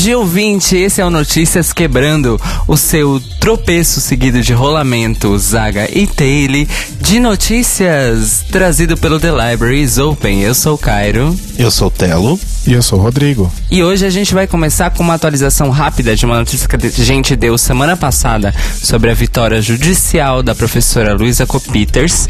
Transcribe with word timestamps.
Dia, 0.00 0.18
ouvinte. 0.18 0.78
Esse 0.78 1.02
é 1.02 1.04
o 1.04 1.10
Notícias 1.10 1.74
Quebrando, 1.74 2.40
o 2.66 2.74
seu 2.74 3.20
tropeço 3.38 4.00
seguido 4.00 4.40
de 4.40 4.54
rolamento, 4.54 5.38
zaga 5.38 5.90
e 5.92 6.06
taile 6.06 6.66
de 7.02 7.20
notícias 7.20 8.42
trazido 8.50 8.96
pelo 8.96 9.20
The 9.20 9.28
Libraries 9.30 9.98
Open. 9.98 10.40
Eu 10.40 10.54
sou 10.54 10.76
o 10.76 10.78
Cairo. 10.78 11.38
Eu 11.58 11.70
sou 11.70 11.88
o 11.88 11.90
Telo. 11.90 12.40
E 12.66 12.72
eu 12.72 12.80
sou 12.80 12.98
o 12.98 13.02
Rodrigo. 13.02 13.52
E 13.70 13.82
hoje 13.82 14.06
a 14.06 14.10
gente 14.10 14.32
vai 14.32 14.46
começar 14.46 14.88
com 14.88 15.02
uma 15.02 15.12
atualização 15.12 15.68
rápida 15.68 16.16
de 16.16 16.24
uma 16.24 16.38
notícia 16.38 16.66
que 16.66 16.76
a 16.76 17.04
gente 17.04 17.36
deu 17.36 17.58
semana 17.58 17.94
passada 17.94 18.54
sobre 18.82 19.10
a 19.10 19.14
vitória 19.14 19.60
judicial 19.60 20.42
da 20.42 20.54
professora 20.54 21.12
Luísa 21.12 21.44
Copiters, 21.44 22.26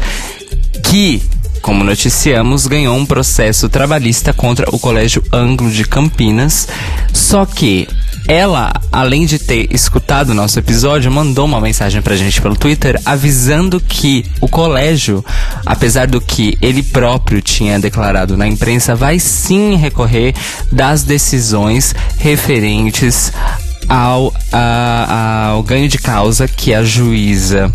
que 0.83 1.21
como 1.61 1.83
noticiamos, 1.83 2.67
ganhou 2.67 2.97
um 2.97 3.05
processo 3.05 3.69
trabalhista 3.69 4.33
contra 4.33 4.67
o 4.71 4.79
Colégio 4.79 5.23
Anglo 5.31 5.69
de 5.69 5.85
Campinas. 5.85 6.67
Só 7.13 7.45
que 7.45 7.87
ela, 8.27 8.71
além 8.91 9.25
de 9.25 9.39
ter 9.39 9.67
escutado 9.73 10.29
o 10.29 10.33
nosso 10.33 10.57
episódio, 10.59 11.11
mandou 11.11 11.45
uma 11.45 11.59
mensagem 11.59 12.01
pra 12.01 12.15
gente 12.15 12.41
pelo 12.41 12.55
Twitter 12.55 12.99
avisando 13.05 13.79
que 13.79 14.25
o 14.39 14.47
colégio, 14.47 15.23
apesar 15.65 16.07
do 16.07 16.21
que 16.21 16.57
ele 16.61 16.83
próprio 16.83 17.41
tinha 17.41 17.79
declarado 17.79 18.37
na 18.37 18.47
imprensa, 18.47 18.95
vai 18.95 19.19
sim 19.19 19.75
recorrer 19.75 20.33
das 20.71 21.03
decisões 21.03 21.95
referentes 22.17 23.31
ao, 23.89 24.33
a, 24.51 25.49
ao 25.49 25.63
ganho 25.63 25.89
de 25.89 25.97
causa 25.97 26.47
que 26.47 26.73
a 26.73 26.83
juíza 26.83 27.71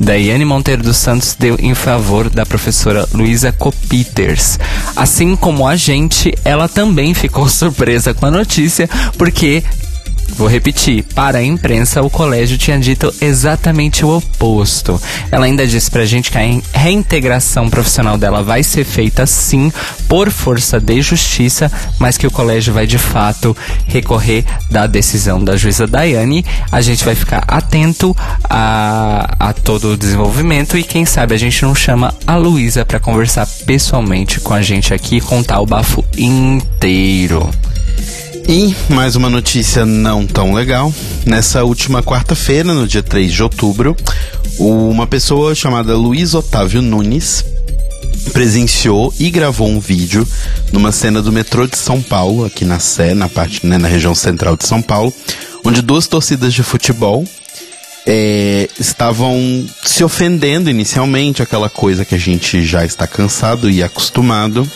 Daiane 0.00 0.44
Monteiro 0.44 0.82
dos 0.82 0.96
Santos 0.96 1.36
deu 1.38 1.56
em 1.58 1.74
favor 1.74 2.30
da 2.30 2.46
professora 2.46 3.06
Luísa 3.12 3.52
Copiters. 3.52 4.58
Assim 4.94 5.34
como 5.34 5.66
a 5.66 5.76
gente, 5.76 6.32
ela 6.44 6.68
também 6.68 7.14
ficou 7.14 7.48
surpresa 7.50 8.14
com 8.14 8.26
a 8.26 8.30
notícia, 8.30 8.88
porque 9.16 9.62
Vou 10.36 10.46
repetir, 10.46 11.02
para 11.14 11.38
a 11.38 11.42
imprensa 11.42 12.00
o 12.00 12.08
colégio 12.08 12.56
tinha 12.56 12.78
dito 12.78 13.12
exatamente 13.20 14.04
o 14.04 14.16
oposto. 14.16 15.00
Ela 15.32 15.46
ainda 15.46 15.66
disse 15.66 15.90
pra 15.90 16.06
gente 16.06 16.30
que 16.30 16.38
a 16.38 16.78
reintegração 16.78 17.68
profissional 17.68 18.16
dela 18.16 18.42
vai 18.42 18.62
ser 18.62 18.84
feita 18.84 19.26
sim 19.26 19.72
por 20.08 20.30
força 20.30 20.78
de 20.78 21.02
justiça, 21.02 21.70
mas 21.98 22.16
que 22.16 22.26
o 22.26 22.30
colégio 22.30 22.72
vai 22.72 22.86
de 22.86 22.98
fato 22.98 23.56
recorrer 23.86 24.44
da 24.70 24.86
decisão 24.86 25.42
da 25.42 25.56
juíza 25.56 25.86
Daiane. 25.86 26.44
A 26.70 26.80
gente 26.80 27.04
vai 27.04 27.16
ficar 27.16 27.42
atento 27.48 28.16
a, 28.44 29.34
a 29.40 29.52
todo 29.52 29.92
o 29.92 29.96
desenvolvimento 29.96 30.78
e 30.78 30.84
quem 30.84 31.04
sabe 31.04 31.34
a 31.34 31.38
gente 31.38 31.62
não 31.62 31.74
chama 31.74 32.14
a 32.26 32.36
Luísa 32.36 32.84
para 32.84 33.00
conversar 33.00 33.46
pessoalmente 33.66 34.40
com 34.40 34.54
a 34.54 34.62
gente 34.62 34.94
aqui 34.94 35.16
e 35.16 35.20
contar 35.20 35.60
o 35.60 35.66
bafo 35.66 36.04
inteiro. 36.16 37.50
E 38.48 38.74
mais 38.88 39.14
uma 39.14 39.28
notícia 39.28 39.84
não 39.84 40.26
tão 40.26 40.54
legal. 40.54 40.90
Nessa 41.26 41.64
última 41.64 42.02
quarta-feira, 42.02 42.72
no 42.72 42.88
dia 42.88 43.02
3 43.02 43.30
de 43.30 43.42
outubro, 43.42 43.94
uma 44.58 45.06
pessoa 45.06 45.54
chamada 45.54 45.94
Luiz 45.94 46.32
Otávio 46.32 46.80
Nunes 46.80 47.44
presenciou 48.32 49.12
e 49.20 49.28
gravou 49.28 49.68
um 49.68 49.78
vídeo 49.78 50.26
numa 50.72 50.90
cena 50.92 51.20
do 51.20 51.30
metrô 51.30 51.66
de 51.66 51.76
São 51.76 52.00
Paulo, 52.00 52.46
aqui 52.46 52.64
na 52.64 52.78
Sé, 52.78 53.12
na 53.12 53.28
parte, 53.28 53.66
né, 53.66 53.76
na 53.76 53.86
região 53.86 54.14
central 54.14 54.56
de 54.56 54.66
São 54.66 54.80
Paulo, 54.80 55.12
onde 55.62 55.82
duas 55.82 56.06
torcidas 56.06 56.54
de 56.54 56.62
futebol 56.62 57.26
é, 58.06 58.66
estavam 58.80 59.66
se 59.84 60.02
ofendendo 60.02 60.70
inicialmente, 60.70 61.42
aquela 61.42 61.68
coisa 61.68 62.02
que 62.02 62.14
a 62.14 62.18
gente 62.18 62.64
já 62.64 62.82
está 62.82 63.06
cansado 63.06 63.68
e 63.68 63.82
acostumado. 63.82 64.66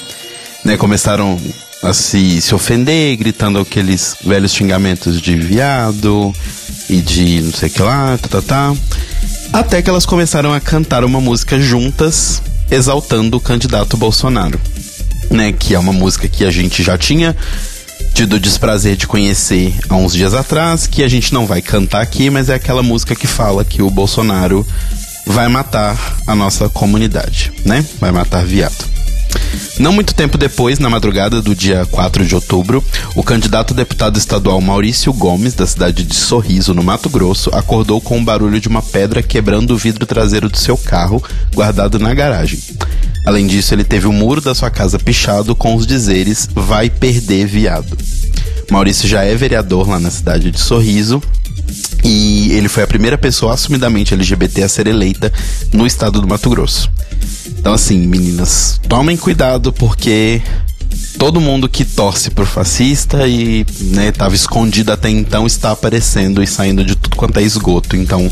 Né, 0.62 0.76
começaram 0.76 1.40
a 1.82 1.92
se, 1.92 2.40
se 2.40 2.54
ofender, 2.54 3.16
gritando 3.16 3.58
aqueles 3.58 4.16
velhos 4.24 4.52
xingamentos 4.52 5.20
de 5.20 5.36
viado 5.36 6.32
e 6.88 6.96
de 7.00 7.40
não 7.40 7.52
sei 7.52 7.68
o 7.68 7.72
que 7.72 7.82
lá, 7.82 8.18
tá, 8.18 8.28
tá, 8.28 8.42
tá. 8.42 8.76
Até 9.52 9.82
que 9.82 9.90
elas 9.90 10.06
começaram 10.06 10.52
a 10.52 10.60
cantar 10.60 11.04
uma 11.04 11.20
música 11.20 11.60
juntas, 11.60 12.42
exaltando 12.70 13.36
o 13.36 13.40
candidato 13.40 13.96
Bolsonaro. 13.96 14.60
Né, 15.30 15.50
que 15.50 15.74
é 15.74 15.78
uma 15.78 15.94
música 15.94 16.28
que 16.28 16.44
a 16.44 16.50
gente 16.50 16.82
já 16.82 16.98
tinha 16.98 17.34
tido 18.12 18.34
o 18.34 18.40
desprazer 18.40 18.96
de 18.96 19.06
conhecer 19.06 19.74
há 19.88 19.96
uns 19.96 20.12
dias 20.12 20.34
atrás, 20.34 20.86
que 20.86 21.02
a 21.02 21.08
gente 21.08 21.32
não 21.32 21.46
vai 21.46 21.62
cantar 21.62 22.02
aqui, 22.02 22.28
mas 22.28 22.50
é 22.50 22.54
aquela 22.54 22.82
música 22.82 23.14
que 23.14 23.26
fala 23.26 23.64
que 23.64 23.80
o 23.80 23.88
Bolsonaro 23.88 24.66
vai 25.26 25.48
matar 25.48 26.18
a 26.26 26.34
nossa 26.34 26.68
comunidade, 26.68 27.50
né? 27.64 27.84
Vai 27.98 28.12
matar 28.12 28.44
viado. 28.44 28.91
Não 29.78 29.92
muito 29.92 30.14
tempo 30.14 30.38
depois, 30.38 30.78
na 30.78 30.88
madrugada 30.88 31.40
do 31.42 31.54
dia 31.54 31.86
4 31.90 32.24
de 32.24 32.34
outubro, 32.34 32.84
o 33.16 33.22
candidato 33.22 33.72
a 33.72 33.76
deputado 33.76 34.18
estadual 34.18 34.60
Maurício 34.60 35.12
Gomes, 35.12 35.54
da 35.54 35.66
cidade 35.66 36.04
de 36.04 36.14
Sorriso, 36.14 36.74
no 36.74 36.82
Mato 36.82 37.08
Grosso, 37.08 37.50
acordou 37.52 38.00
com 38.00 38.18
o 38.18 38.24
barulho 38.24 38.60
de 38.60 38.68
uma 38.68 38.82
pedra 38.82 39.22
quebrando 39.22 39.72
o 39.72 39.76
vidro 39.76 40.06
traseiro 40.06 40.48
do 40.48 40.56
seu 40.56 40.76
carro, 40.76 41.22
guardado 41.54 41.98
na 41.98 42.14
garagem. 42.14 42.60
Além 43.26 43.46
disso, 43.46 43.74
ele 43.74 43.84
teve 43.84 44.06
o 44.06 44.12
muro 44.12 44.40
da 44.40 44.54
sua 44.54 44.70
casa 44.70 44.98
pichado 44.98 45.54
com 45.54 45.74
os 45.74 45.86
dizeres: 45.86 46.48
Vai 46.54 46.90
perder, 46.90 47.46
viado. 47.46 47.96
Maurício 48.70 49.08
já 49.08 49.22
é 49.22 49.34
vereador 49.34 49.88
lá 49.88 49.98
na 50.00 50.10
cidade 50.10 50.50
de 50.50 50.60
Sorriso 50.60 51.22
e 52.04 52.52
ele 52.52 52.68
foi 52.68 52.82
a 52.82 52.86
primeira 52.86 53.16
pessoa 53.16 53.54
assumidamente 53.54 54.14
LGBT 54.14 54.62
a 54.62 54.68
ser 54.68 54.86
eleita 54.86 55.32
no 55.72 55.86
estado 55.86 56.20
do 56.20 56.28
Mato 56.28 56.50
Grosso. 56.50 56.90
Então, 57.46 57.72
assim, 57.72 57.98
meninas, 57.98 58.80
tomem 58.88 59.16
cuidado 59.16 59.72
porque 59.72 60.42
todo 61.18 61.40
mundo 61.40 61.68
que 61.68 61.84
torce 61.84 62.30
por 62.30 62.46
fascista 62.46 63.26
e 63.28 63.64
né, 63.80 64.10
tava 64.12 64.34
escondido 64.34 64.92
até 64.92 65.08
então 65.08 65.46
está 65.46 65.70
aparecendo 65.70 66.42
e 66.42 66.46
saindo 66.46 66.84
de 66.84 66.96
tudo 66.96 67.16
quanto 67.16 67.38
é 67.38 67.42
esgoto. 67.42 67.96
Então, 67.96 68.30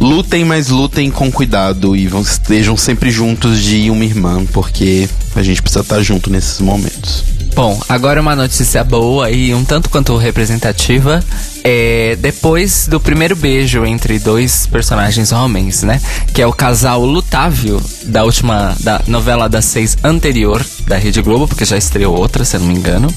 lutem, 0.00 0.44
mas 0.44 0.68
lutem 0.68 1.10
com 1.10 1.30
cuidado 1.30 1.94
e 1.94 2.06
estejam 2.06 2.76
sempre 2.76 3.10
juntos 3.10 3.62
de 3.62 3.90
uma 3.90 4.04
irmã, 4.04 4.44
porque 4.46 5.08
a 5.34 5.42
gente 5.42 5.60
precisa 5.60 5.80
estar 5.80 6.02
junto 6.02 6.30
nesses 6.30 6.60
momentos. 6.60 7.33
Bom, 7.54 7.80
agora 7.88 8.20
uma 8.20 8.34
notícia 8.34 8.82
boa 8.82 9.30
e 9.30 9.54
um 9.54 9.64
tanto 9.64 9.88
quanto 9.88 10.16
representativa. 10.16 11.22
É, 11.62 12.16
depois 12.20 12.88
do 12.88 12.98
primeiro 12.98 13.36
beijo 13.36 13.86
entre 13.86 14.18
dois 14.18 14.66
personagens 14.66 15.30
homens, 15.30 15.84
né? 15.84 16.00
Que 16.34 16.42
é 16.42 16.46
o 16.46 16.52
casal 16.52 17.04
Lutávio 17.04 17.80
da 18.06 18.24
última 18.24 18.74
da 18.80 19.00
novela 19.06 19.48
das 19.48 19.66
seis 19.66 19.96
anterior 20.02 20.66
da 20.88 20.96
Rede 20.96 21.22
Globo, 21.22 21.46
porque 21.46 21.64
já 21.64 21.76
estreou 21.76 22.18
outra, 22.18 22.44
se 22.44 22.56
eu 22.56 22.60
não 22.60 22.66
me 22.66 22.74
engano. 22.74 23.14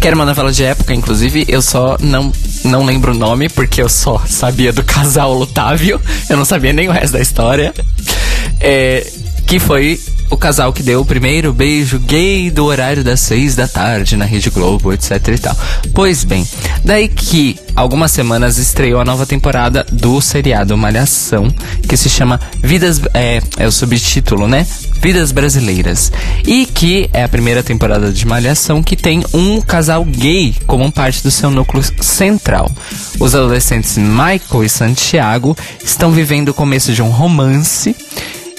Que 0.00 0.06
era 0.06 0.14
uma 0.14 0.24
novela 0.24 0.52
de 0.52 0.62
época, 0.62 0.94
inclusive, 0.94 1.44
eu 1.48 1.60
só 1.60 1.96
não, 1.98 2.32
não 2.64 2.84
lembro 2.84 3.10
o 3.10 3.18
nome, 3.18 3.48
porque 3.48 3.82
eu 3.82 3.88
só 3.88 4.22
sabia 4.24 4.72
do 4.72 4.84
casal 4.84 5.34
Lutávio, 5.34 6.00
eu 6.28 6.36
não 6.36 6.44
sabia 6.44 6.72
nem 6.72 6.88
o 6.88 6.92
resto 6.92 7.14
da 7.14 7.20
história. 7.20 7.74
É, 8.60 9.04
que 9.50 9.58
foi 9.58 9.98
o 10.30 10.36
casal 10.36 10.72
que 10.72 10.82
deu 10.82 11.00
o 11.00 11.04
primeiro 11.04 11.52
beijo 11.52 11.98
gay 11.98 12.50
do 12.50 12.64
horário 12.64 13.02
das 13.02 13.20
seis 13.20 13.56
da 13.56 13.66
tarde 13.66 14.16
na 14.16 14.24
Rede 14.24 14.48
Globo, 14.48 14.92
etc 14.92 15.28
e 15.28 15.38
tal. 15.38 15.56
Pois 15.92 16.22
bem, 16.22 16.46
daí 16.84 17.08
que 17.08 17.58
algumas 17.74 18.12
semanas 18.12 18.56
estreou 18.56 19.00
a 19.00 19.04
nova 19.04 19.26
temporada 19.26 19.84
do 19.90 20.20
seriado 20.20 20.76
Malhação, 20.76 21.52
que 21.88 21.96
se 21.96 22.08
chama 22.08 22.40
Vidas. 22.62 23.00
É, 23.12 23.42
é 23.56 23.66
o 23.66 23.72
subtítulo, 23.72 24.46
né? 24.46 24.66
Vidas 25.00 25.32
Brasileiras. 25.32 26.12
E 26.46 26.66
que 26.66 27.10
é 27.12 27.24
a 27.24 27.28
primeira 27.28 27.62
temporada 27.62 28.12
de 28.12 28.26
Malhação 28.26 28.82
que 28.82 28.96
tem 28.96 29.24
um 29.34 29.60
casal 29.60 30.04
gay 30.04 30.54
como 30.66 30.92
parte 30.92 31.22
do 31.22 31.30
seu 31.30 31.50
núcleo 31.50 31.82
central. 32.00 32.70
Os 33.18 33.34
adolescentes 33.34 33.98
Michael 33.98 34.64
e 34.64 34.68
Santiago 34.68 35.56
estão 35.82 36.12
vivendo 36.12 36.50
o 36.50 36.54
começo 36.54 36.92
de 36.92 37.02
um 37.02 37.08
romance. 37.08 37.96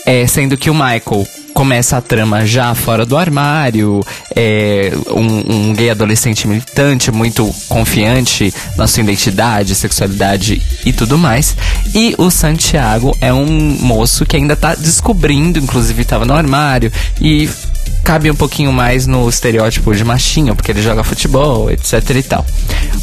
É, 0.03 0.25
sendo 0.25 0.57
que 0.57 0.67
o 0.67 0.73
Michael 0.73 1.27
começa 1.53 1.97
a 1.97 2.01
trama 2.01 2.45
já 2.45 2.73
fora 2.73 3.05
do 3.05 3.17
armário, 3.17 4.03
é, 4.35 4.91
um, 5.09 5.69
um, 5.69 5.73
gay 5.73 5.89
adolescente 5.89 6.47
militante, 6.47 7.11
muito 7.11 7.53
confiante 7.67 8.53
na 8.77 8.87
sua 8.87 9.03
identidade, 9.03 9.75
sexualidade 9.75 10.61
e 10.85 10.93
tudo 10.93 11.17
mais. 11.17 11.55
E 11.93 12.15
o 12.17 12.29
Santiago 12.29 13.15
é 13.21 13.33
um 13.33 13.47
moço 13.79 14.25
que 14.25 14.35
ainda 14.35 14.55
tá 14.55 14.75
descobrindo, 14.75 15.59
inclusive 15.59 16.01
estava 16.01 16.25
no 16.25 16.33
armário, 16.33 16.91
e 17.19 17.49
cabe 18.03 18.29
um 18.29 18.35
pouquinho 18.35 18.71
mais 18.71 19.07
no 19.07 19.29
estereótipo 19.29 19.95
de 19.95 20.03
machinho, 20.03 20.55
porque 20.55 20.71
ele 20.71 20.81
joga 20.81 21.03
futebol, 21.03 21.69
etc 21.69 22.09
e 22.15 22.23
tal. 22.23 22.45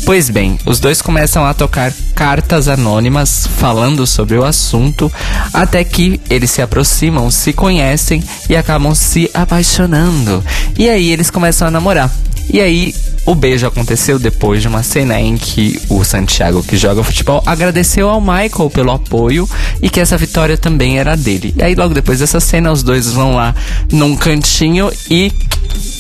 Pois 0.04 0.28
bem, 0.30 0.58
os 0.66 0.80
dois 0.80 1.00
começam 1.00 1.44
a 1.44 1.54
tocar 1.54 1.92
cartas 2.14 2.69
anônimas 2.69 3.46
falando 3.58 4.06
sobre 4.06 4.36
o 4.36 4.44
assunto, 4.44 5.10
até 5.52 5.84
que 5.84 6.20
eles 6.28 6.50
se 6.50 6.62
aproximam, 6.62 7.30
se 7.30 7.52
conhecem 7.52 8.22
e 8.48 8.56
acabam 8.56 8.94
se 8.94 9.30
apaixonando. 9.32 10.44
E 10.76 10.88
aí 10.88 11.10
eles 11.10 11.30
começam 11.30 11.69
a 11.69 11.70
namorar. 11.70 12.10
E 12.50 12.61
aí, 12.61 12.95
o 13.27 13.35
beijo 13.35 13.67
aconteceu 13.67 14.19
depois 14.19 14.62
de 14.62 14.69
uma 14.69 14.83
cena 14.83 15.21
em 15.21 15.37
que 15.37 15.79
o 15.91 16.03
Santiago, 16.03 16.62
que 16.62 16.77
joga 16.77 17.05
futebol, 17.05 17.43
agradeceu 17.45 18.09
ao 18.09 18.21
Michael 18.21 18.71
pelo 18.73 18.91
apoio 18.91 19.49
e 19.83 19.91
que 19.91 20.00
essa 20.00 20.17
vitória 20.17 20.56
também 20.56 20.99
era 20.99 21.17
dele. 21.17 21.55
E 21.56 21.62
aí, 21.62 21.75
logo 21.75 21.93
depois 21.93 22.21
dessa 22.21 22.41
cena, 22.41 22.73
os 22.73 22.83
dois 22.83 23.12
vão 23.12 23.35
lá 23.35 23.55
num 23.93 24.17
cantinho 24.17 24.91
e 25.11 25.31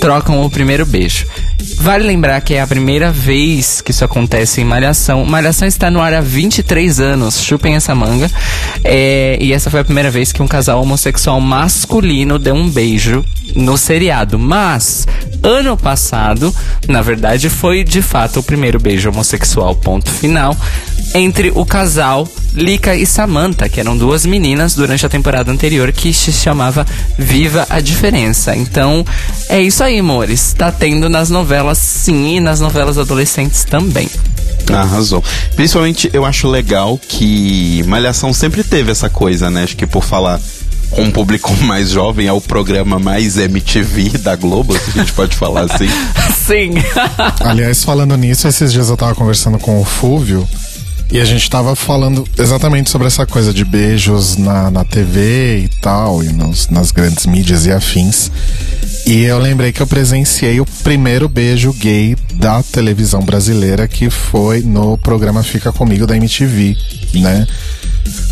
trocam 0.00 0.42
o 0.42 0.50
primeiro 0.50 0.84
beijo. 0.84 1.26
Vale 1.80 2.04
lembrar 2.04 2.40
que 2.40 2.54
é 2.54 2.60
a 2.60 2.66
primeira 2.66 3.10
vez 3.10 3.80
que 3.80 3.90
isso 3.90 4.04
acontece 4.04 4.60
em 4.60 4.64
Malhação. 4.64 5.24
Malhação 5.24 5.66
está 5.66 5.90
no 5.90 6.00
ar 6.00 6.14
há 6.14 6.20
23 6.20 7.00
anos, 7.00 7.40
chupem 7.40 7.74
essa 7.74 7.94
manga. 7.94 8.30
É, 8.84 9.38
e 9.40 9.52
essa 9.52 9.70
foi 9.70 9.80
a 9.80 9.84
primeira 9.84 10.10
vez 10.10 10.32
que 10.32 10.42
um 10.42 10.48
casal 10.48 10.80
homossexual 10.82 11.40
masculino 11.40 12.38
deu 12.38 12.54
um 12.54 12.68
beijo 12.68 13.24
no 13.54 13.76
seriado. 13.76 14.38
Mas, 14.38 15.06
ano 15.42 15.76
passado, 15.76 16.54
na 16.88 17.02
verdade, 17.02 17.48
foi 17.48 17.84
de 17.84 18.02
fato 18.02 18.40
o 18.40 18.42
primeiro 18.42 18.78
beijo 18.78 19.08
homossexual, 19.08 19.74
ponto 19.76 20.10
final, 20.10 20.56
entre 21.14 21.52
o 21.54 21.64
casal 21.64 22.28
Lika 22.54 22.94
e 22.94 23.06
Samantha, 23.06 23.68
que 23.68 23.78
eram 23.78 23.96
duas 23.96 24.26
meninas 24.26 24.74
durante 24.74 25.04
a 25.04 25.08
temporada 25.08 25.50
anterior 25.52 25.92
que 25.92 26.12
se 26.12 26.32
chamava 26.32 26.86
Viva 27.16 27.66
a 27.70 27.80
Diferença. 27.80 28.56
Então, 28.56 29.04
é 29.48 29.60
isso 29.60 29.82
aí, 29.84 29.98
amores. 29.98 30.54
Tá 30.54 30.72
tendo 30.72 31.08
nas 31.08 31.30
novelas 31.30 31.78
sim 31.78 32.36
e 32.36 32.40
nas 32.40 32.60
novelas 32.60 32.98
adolescentes 32.98 33.64
também. 33.64 34.08
Arrasou. 34.72 35.22
Principalmente 35.54 36.10
eu 36.12 36.24
acho 36.24 36.48
legal 36.48 36.98
que 36.98 37.82
Malhação 37.86 38.32
sempre 38.32 38.64
teve 38.64 38.90
essa 38.90 39.08
coisa, 39.08 39.50
né? 39.50 39.64
Acho 39.64 39.76
que 39.76 39.86
por 39.86 40.04
falar 40.04 40.40
com 40.90 41.02
um 41.02 41.10
público 41.10 41.52
mais 41.64 41.90
jovem, 41.90 42.26
é 42.26 42.32
o 42.32 42.40
programa 42.40 42.98
mais 42.98 43.36
MTV 43.36 44.18
da 44.18 44.36
Globo, 44.36 44.76
se 44.78 44.90
a 44.90 45.02
gente 45.02 45.12
pode 45.12 45.36
falar 45.36 45.62
assim. 45.62 45.88
Sim. 46.46 46.74
Aliás, 47.40 47.84
falando 47.84 48.16
nisso, 48.16 48.48
esses 48.48 48.72
dias 48.72 48.88
eu 48.88 48.96
tava 48.96 49.14
conversando 49.14 49.58
com 49.58 49.80
o 49.80 49.84
Fúvio 49.84 50.48
e 51.10 51.20
a 51.20 51.24
gente 51.24 51.48
tava 51.48 51.74
falando 51.74 52.26
exatamente 52.36 52.90
sobre 52.90 53.06
essa 53.06 53.24
coisa 53.24 53.52
de 53.52 53.64
beijos 53.64 54.36
na, 54.36 54.70
na 54.70 54.84
TV 54.84 55.60
e 55.60 55.68
tal, 55.68 56.22
e 56.22 56.28
nos, 56.28 56.68
nas 56.68 56.90
grandes 56.90 57.24
mídias 57.24 57.64
e 57.64 57.72
afins. 57.72 58.30
E 59.06 59.22
eu 59.22 59.38
lembrei 59.38 59.72
que 59.72 59.80
eu 59.80 59.86
presenciei 59.86 60.60
o 60.60 60.66
primeiro 60.84 61.26
beijo 61.26 61.72
gay 61.72 62.14
da 62.34 62.62
televisão 62.62 63.22
brasileira, 63.22 63.88
que 63.88 64.10
foi 64.10 64.60
no 64.60 64.98
programa 64.98 65.42
Fica 65.42 65.72
Comigo 65.72 66.06
da 66.06 66.14
MTV, 66.14 66.76
né? 67.14 67.46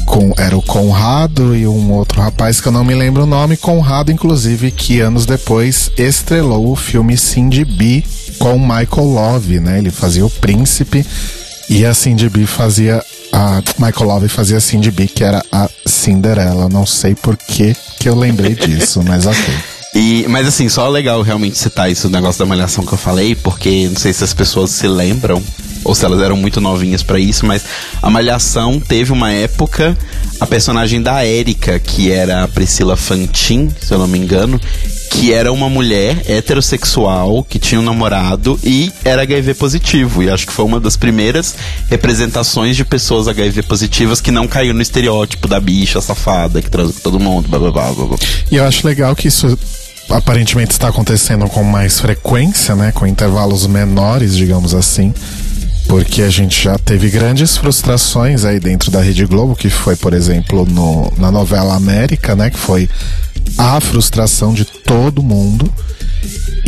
Com, 0.05 0.35
era 0.37 0.57
o 0.57 0.63
Conrado 0.63 1.57
e 1.57 1.67
um 1.67 1.93
outro 1.93 2.21
rapaz 2.21 2.61
que 2.61 2.69
eu 2.69 2.73
não 2.73 2.85
me 2.85 2.95
lembro 2.95 3.23
o 3.23 3.27
nome. 3.27 3.57
Conrado, 3.57 4.13
inclusive, 4.13 4.71
que 4.71 5.01
anos 5.01 5.25
depois 5.25 5.91
estrelou 5.97 6.71
o 6.71 6.77
filme 6.77 7.17
Cindy 7.17 7.65
B 7.65 8.05
com 8.39 8.59
Michael 8.59 9.09
Love, 9.09 9.61
né? 9.61 9.79
Ele 9.79 9.91
fazia 9.91 10.27
o 10.27 10.31
príncipe 10.31 11.07
e 11.69 11.85
a 11.85 11.95
Cindy 11.95 12.29
B 12.29 12.47
fazia. 12.47 13.05
A 13.33 13.63
Michael 13.79 14.07
Love 14.07 14.29
fazia 14.29 14.57
a 14.57 14.61
Cindy 14.61 14.91
B, 14.91 15.07
que 15.07 15.23
era 15.23 15.45
a 15.51 15.69
Cinderela. 15.85 16.69
Não 16.69 16.87
sei 16.87 17.15
por 17.15 17.37
que, 17.37 17.77
que 17.99 18.09
eu 18.09 18.15
lembrei 18.15 18.55
disso, 18.57 19.03
mas 19.05 19.27
ok. 19.27 19.55
E, 19.95 20.27
mas 20.29 20.47
assim, 20.47 20.69
só 20.69 20.89
legal 20.89 21.23
realmente 21.23 21.57
citar 21.57 21.91
isso, 21.91 22.07
o 22.07 22.11
negócio 22.11 22.39
da 22.39 22.45
malhação 22.45 22.85
que 22.85 22.93
eu 22.93 22.99
falei, 22.99 23.35
porque 23.35 23.89
não 23.89 23.97
sei 23.97 24.13
se 24.13 24.23
as 24.23 24.35
pessoas 24.35 24.71
se 24.71 24.87
lembram, 24.87 25.43
ou 25.83 25.95
se 25.95 26.05
elas 26.05 26.21
eram 26.21 26.37
muito 26.37 26.61
novinhas 26.61 27.03
para 27.03 27.19
isso, 27.19 27.47
mas 27.47 27.65
a 28.03 28.11
malhação 28.11 28.79
teve 28.79 29.11
uma 29.11 29.33
época, 29.33 29.97
a 30.39 30.47
personagem 30.47 31.01
da 31.01 31.25
Érica, 31.25 31.79
que 31.79 32.13
era 32.13 32.45
a 32.45 32.49
Priscila 32.49 32.95
Fantin, 32.95 33.71
se 33.81 33.95
eu 33.95 33.99
não 33.99 34.07
me 34.07 34.19
engano, 34.19 34.61
que 35.11 35.33
era 35.33 35.53
uma 35.53 35.69
mulher 35.69 36.23
heterossexual 36.29 37.45
que 37.45 37.59
tinha 37.59 37.81
um 37.81 37.85
namorado 37.85 38.59
e 38.63 38.93
era 39.05 39.23
HIV 39.23 39.55
positivo. 39.55 40.23
E 40.23 40.31
acho 40.31 40.47
que 40.47 40.53
foi 40.53 40.65
uma 40.65 40.81
das 40.81 40.97
primeiras 40.97 41.55
representações 41.89 42.77
de 42.77 42.85
pessoas 42.85 43.29
HIV 43.29 43.63
positivas 43.63 44.21
que 44.21 44.31
não 44.31 44.47
caiu 44.47 44.75
no 44.75 44.83
estereótipo 44.83 45.49
da 45.49 45.61
bicha 45.61 46.01
safada 46.01 46.61
que 46.61 46.71
transa 46.71 46.93
com 46.93 47.01
todo 47.01 47.21
mundo. 47.21 47.49
Blá, 47.49 47.59
blá, 47.59 47.71
blá, 47.71 47.93
blá. 47.93 48.19
E 48.51 48.57
eu 48.57 48.65
acho 48.65 48.87
legal 48.87 49.15
que 49.15 49.29
isso 49.29 49.59
aparentemente 50.09 50.73
está 50.73 50.89
acontecendo 50.89 51.49
com 51.49 51.63
mais 51.65 52.01
frequência, 52.01 52.75
né? 52.75 52.93
Com 52.93 53.07
intervalos 53.07 53.67
menores, 53.67 54.37
digamos 54.37 54.75
assim. 54.75 55.13
Porque 55.89 56.23
a 56.23 56.31
gente 56.31 56.65
já 56.65 56.77
teve 56.79 57.09
grandes 57.11 57.57
frustrações 57.57 58.45
aí 58.45 58.59
dentro 58.59 58.91
da 58.91 59.01
Rede 59.01 59.25
Globo, 59.25 59.55
que 59.55 59.71
foi, 59.71 59.95
por 59.95 60.13
exemplo, 60.13 60.67
no, 60.67 61.13
na 61.17 61.31
novela 61.31 61.77
América, 61.77 62.35
né? 62.35 62.51
Que 62.51 62.59
foi 62.59 62.89
a 63.57 63.81
frustração 63.81 64.53
de 64.53 64.65
todo 64.65 65.23
mundo. 65.23 65.73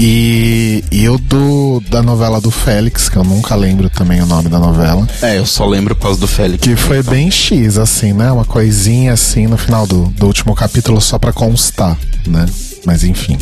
E, 0.00 0.84
e 0.92 1.08
o 1.08 1.18
do, 1.18 1.82
da 1.90 2.00
novela 2.00 2.40
do 2.40 2.52
Félix, 2.52 3.08
que 3.08 3.16
eu 3.16 3.24
nunca 3.24 3.56
lembro 3.56 3.90
também 3.90 4.22
o 4.22 4.26
nome 4.26 4.48
da 4.48 4.58
novela. 4.58 5.08
É, 5.20 5.38
eu 5.38 5.44
só 5.44 5.66
lembro 5.66 5.96
por 5.96 6.02
causa 6.02 6.20
do 6.20 6.28
Félix. 6.28 6.62
Que 6.62 6.76
foi 6.76 7.02
bem 7.02 7.28
X, 7.30 7.78
assim, 7.78 8.12
né? 8.12 8.30
Uma 8.30 8.44
coisinha 8.44 9.12
assim 9.12 9.48
no 9.48 9.56
final 9.56 9.88
do, 9.88 10.04
do 10.10 10.26
último 10.26 10.54
capítulo 10.54 11.00
só 11.00 11.18
pra 11.18 11.32
constar, 11.32 11.98
né? 12.26 12.46
Mas 12.86 13.02
enfim. 13.02 13.36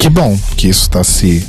Que 0.00 0.08
bom 0.08 0.38
que 0.56 0.68
isso 0.68 0.88
tá 0.88 1.04
se, 1.04 1.46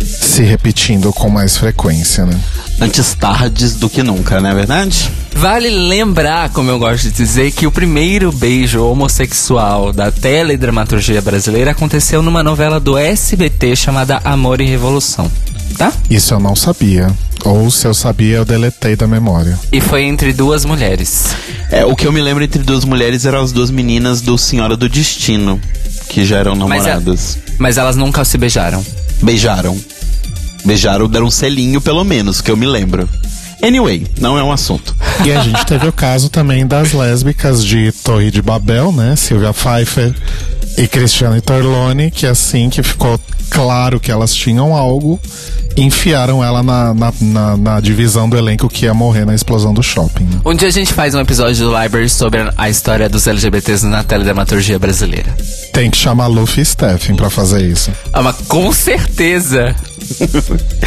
se 0.00 0.42
repetindo 0.42 1.12
com 1.12 1.28
mais 1.28 1.56
frequência, 1.56 2.24
né? 2.24 2.38
Antes 2.82 3.14
tardes 3.14 3.76
do 3.76 3.88
que 3.88 4.02
nunca, 4.02 4.40
não 4.40 4.50
é 4.50 4.54
verdade? 4.54 5.08
Vale 5.34 5.70
lembrar, 5.70 6.50
como 6.50 6.68
eu 6.68 6.78
gosto 6.80 7.04
de 7.04 7.10
dizer, 7.12 7.52
que 7.52 7.64
o 7.66 7.70
primeiro 7.70 8.32
beijo 8.32 8.82
homossexual 8.84 9.92
da 9.92 10.10
teledramaturgia 10.10 11.22
brasileira 11.22 11.70
aconteceu 11.70 12.22
numa 12.22 12.42
novela 12.42 12.80
do 12.80 12.98
SBT 12.98 13.76
chamada 13.76 14.20
Amor 14.24 14.60
e 14.60 14.66
Revolução. 14.66 15.30
Tá? 15.78 15.92
Isso 16.10 16.34
eu 16.34 16.40
não 16.40 16.56
sabia. 16.56 17.08
Ou 17.44 17.70
se 17.70 17.86
eu 17.86 17.94
sabia, 17.94 18.36
eu 18.38 18.44
deletei 18.44 18.96
da 18.96 19.06
memória. 19.06 19.58
E 19.72 19.80
foi 19.80 20.02
entre 20.02 20.32
duas 20.32 20.64
mulheres. 20.64 21.26
É, 21.70 21.84
o 21.84 21.94
que 21.94 22.06
eu 22.06 22.12
me 22.12 22.20
lembro 22.20 22.42
entre 22.42 22.62
duas 22.62 22.84
mulheres 22.84 23.24
eram 23.24 23.42
as 23.42 23.52
duas 23.52 23.70
meninas 23.70 24.20
do 24.20 24.36
Senhora 24.36 24.76
do 24.76 24.88
Destino, 24.88 25.60
que 26.08 26.24
já 26.24 26.38
eram 26.38 26.56
Mas, 26.56 26.84
é- 26.84 26.90
namoradas. 26.90 27.38
mas 27.58 27.78
elas 27.78 27.96
nunca 27.96 28.24
se 28.24 28.36
beijaram. 28.36 28.84
Beijaram. 29.22 29.78
Beijaram, 30.64 31.08
deram 31.08 31.26
um 31.26 31.30
selinho 31.30 31.80
pelo 31.80 32.04
menos, 32.04 32.40
que 32.40 32.50
eu 32.50 32.56
me 32.56 32.66
lembro. 32.66 33.08
Anyway, 33.62 34.06
não 34.20 34.36
é 34.36 34.42
um 34.42 34.50
assunto. 34.50 34.94
E 35.24 35.30
a 35.30 35.40
gente 35.40 35.64
teve 35.66 35.86
o 35.86 35.92
caso 35.92 36.28
também 36.28 36.66
das 36.66 36.92
lésbicas 36.92 37.64
de 37.64 37.92
Torre 37.92 38.30
de 38.30 38.42
Babel, 38.42 38.90
né? 38.92 39.14
Silvia 39.16 39.52
Pfeiffer 39.52 40.12
e 40.76 40.88
Cristiane 40.88 41.40
Torlone, 41.40 42.10
que 42.10 42.26
assim 42.26 42.68
que 42.68 42.82
ficou 42.82 43.20
claro 43.50 44.00
que 44.00 44.10
elas 44.10 44.34
tinham 44.34 44.74
algo, 44.74 45.20
enfiaram 45.76 46.42
ela 46.42 46.62
na, 46.62 46.92
na, 46.94 47.12
na- 47.20 47.56
na 47.56 47.80
divisão 47.80 48.28
do 48.28 48.36
elenco 48.36 48.68
que 48.68 48.86
ia 48.86 48.94
morrer 48.94 49.24
na 49.24 49.34
explosão 49.34 49.72
do 49.72 49.82
shopping. 49.82 50.24
né? 50.24 50.40
Um 50.44 50.54
dia 50.54 50.68
a 50.68 50.70
gente 50.72 50.92
faz 50.92 51.14
um 51.14 51.20
episódio 51.20 51.66
do 51.68 51.82
Library 51.82 52.08
sobre 52.08 52.40
a 52.56 52.68
história 52.70 53.08
dos 53.08 53.26
LGBTs 53.26 53.86
na 53.86 54.02
teledramaturgia 54.02 54.78
brasileira. 54.78 55.34
Tem 55.72 55.90
que 55.90 55.96
chamar 55.98 56.26
Luffy 56.26 56.62
e 56.62 56.66
Stephen 56.66 57.14
pra 57.14 57.30
fazer 57.30 57.62
isso. 57.64 57.90
Ah, 58.12 58.22
mas 58.22 58.36
com 58.48 58.72
certeza. 58.72 59.74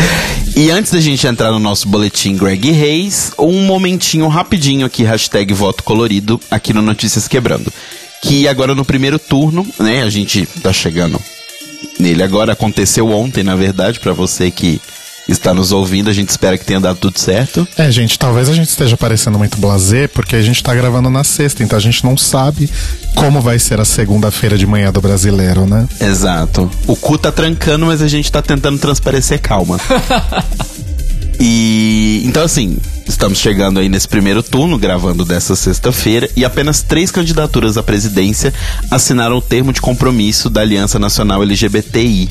E 0.57 0.71
antes 0.71 0.93
da 0.93 1.01
gente 1.01 1.27
entrar 1.27 1.51
no 1.51 1.59
nosso 1.59 1.85
boletim 1.85 2.37
Greg 2.37 2.71
Reis, 2.71 3.33
um 3.37 3.65
momentinho 3.65 4.25
rapidinho 4.29 4.85
aqui, 4.85 5.03
hashtag 5.03 5.53
voto 5.53 5.83
colorido, 5.83 6.39
aqui 6.49 6.71
no 6.71 6.81
Notícias 6.81 7.27
Quebrando. 7.27 7.71
Que 8.21 8.47
agora 8.47 8.73
no 8.73 8.85
primeiro 8.85 9.19
turno, 9.19 9.67
né, 9.77 10.03
a 10.03 10.09
gente 10.09 10.45
tá 10.63 10.71
chegando 10.71 11.21
nele 11.99 12.23
agora, 12.23 12.53
aconteceu 12.53 13.09
ontem, 13.09 13.43
na 13.43 13.55
verdade, 13.55 13.99
pra 13.99 14.13
você 14.13 14.49
que 14.49 14.79
está 15.27 15.53
nos 15.53 15.71
ouvindo, 15.71 16.09
a 16.09 16.13
gente 16.13 16.29
espera 16.29 16.57
que 16.57 16.65
tenha 16.65 16.79
dado 16.79 16.97
tudo 16.97 17.19
certo. 17.19 17.67
É, 17.77 17.89
gente, 17.91 18.17
talvez 18.17 18.49
a 18.49 18.53
gente 18.53 18.69
esteja 18.69 18.95
parecendo 18.95 19.37
muito 19.37 19.57
blasé, 19.57 20.07
porque 20.07 20.35
a 20.35 20.41
gente 20.41 20.63
tá 20.63 20.73
gravando 20.73 21.09
na 21.09 21.23
sexta, 21.23 21.63
então 21.63 21.77
a 21.77 21.81
gente 21.81 22.03
não 22.03 22.17
sabe 22.17 22.69
como 23.15 23.41
vai 23.41 23.57
ser 23.57 23.79
a 23.79 23.85
segunda-feira 23.85 24.57
de 24.57 24.67
manhã 24.67 24.91
do 24.91 25.01
brasileiro, 25.01 25.65
né? 25.65 25.87
Exato. 25.99 26.69
O 26.87 26.95
cu 26.95 27.17
tá 27.17 27.31
trancando, 27.31 27.85
mas 27.85 28.01
a 28.01 28.07
gente 28.07 28.31
tá 28.31 28.41
tentando 28.41 28.77
transparecer 28.77 29.41
calma. 29.41 29.79
E 31.39 32.23
então 32.25 32.43
assim, 32.43 32.77
estamos 33.07 33.39
chegando 33.39 33.79
aí 33.79 33.89
nesse 33.89 34.07
primeiro 34.07 34.41
turno, 34.41 34.77
gravando 34.77 35.25
dessa 35.25 35.55
sexta-feira, 35.55 36.29
e 36.35 36.45
apenas 36.45 36.81
três 36.81 37.11
candidaturas 37.11 37.77
à 37.77 37.83
presidência 37.83 38.53
assinaram 38.89 39.37
o 39.37 39.41
termo 39.41 39.73
de 39.73 39.81
compromisso 39.81 40.49
da 40.49 40.61
Aliança 40.61 40.97
Nacional 40.97 41.43
LGBTI, 41.43 42.29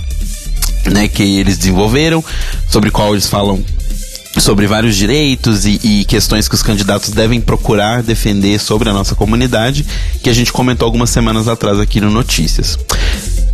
né, 0.91 1.09
que 1.09 1.23
eles 1.23 1.59
desenvolveram, 1.59 2.25
sobre 2.69 2.91
qual 2.91 3.13
eles 3.13 3.27
falam 3.27 3.63
sobre 4.41 4.67
vários 4.67 4.97
direitos 4.97 5.65
e, 5.65 5.81
e 5.83 6.05
questões 6.05 6.49
que 6.49 6.55
os 6.55 6.63
candidatos 6.63 7.11
devem 7.11 7.41
procurar 7.41 8.03
defender 8.03 8.59
sobre 8.59 8.89
a 8.89 8.93
nossa 8.93 9.15
comunidade, 9.15 9.87
que 10.23 10.29
a 10.29 10.33
gente 10.33 10.53
comentou 10.53 10.87
algumas 10.87 11.11
semanas 11.11 11.49
atrás 11.49 11.79
aqui 11.79 12.01
no 12.01 12.11
Notícias. 12.11 12.79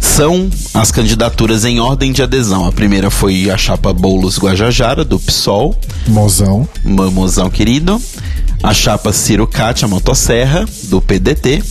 São 0.01 0.49
as 0.73 0.91
candidaturas 0.91 1.65
em 1.65 1.79
ordem 1.79 2.13
de 2.13 2.23
adesão. 2.23 2.67
A 2.67 2.73
primeira 2.73 3.11
foi 3.11 3.51
a 3.51 3.57
chapa 3.57 3.93
Boulos 3.93 4.39
Guajajara, 4.39 5.05
do 5.05 5.19
PSOL, 5.19 5.79
Mozão. 6.09 6.67
Mamozão 6.83 7.51
querido. 7.51 8.01
A 8.63 8.75
chapa 8.75 9.13
Ciro 9.13 9.47
Cátia 9.47 9.87
Motosserra, 9.87 10.67
do 10.85 11.01
PDT. 11.01 11.63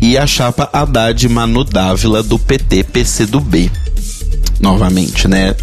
E 0.00 0.16
a 0.18 0.26
chapa 0.26 0.68
Haddad 0.72 1.28
Manu 1.28 1.64
Dávila, 1.64 2.22
do 2.22 2.38
PT 2.38 2.84
PCdoB. 2.84 3.70
Novamente, 4.60 5.28
né? 5.28 5.54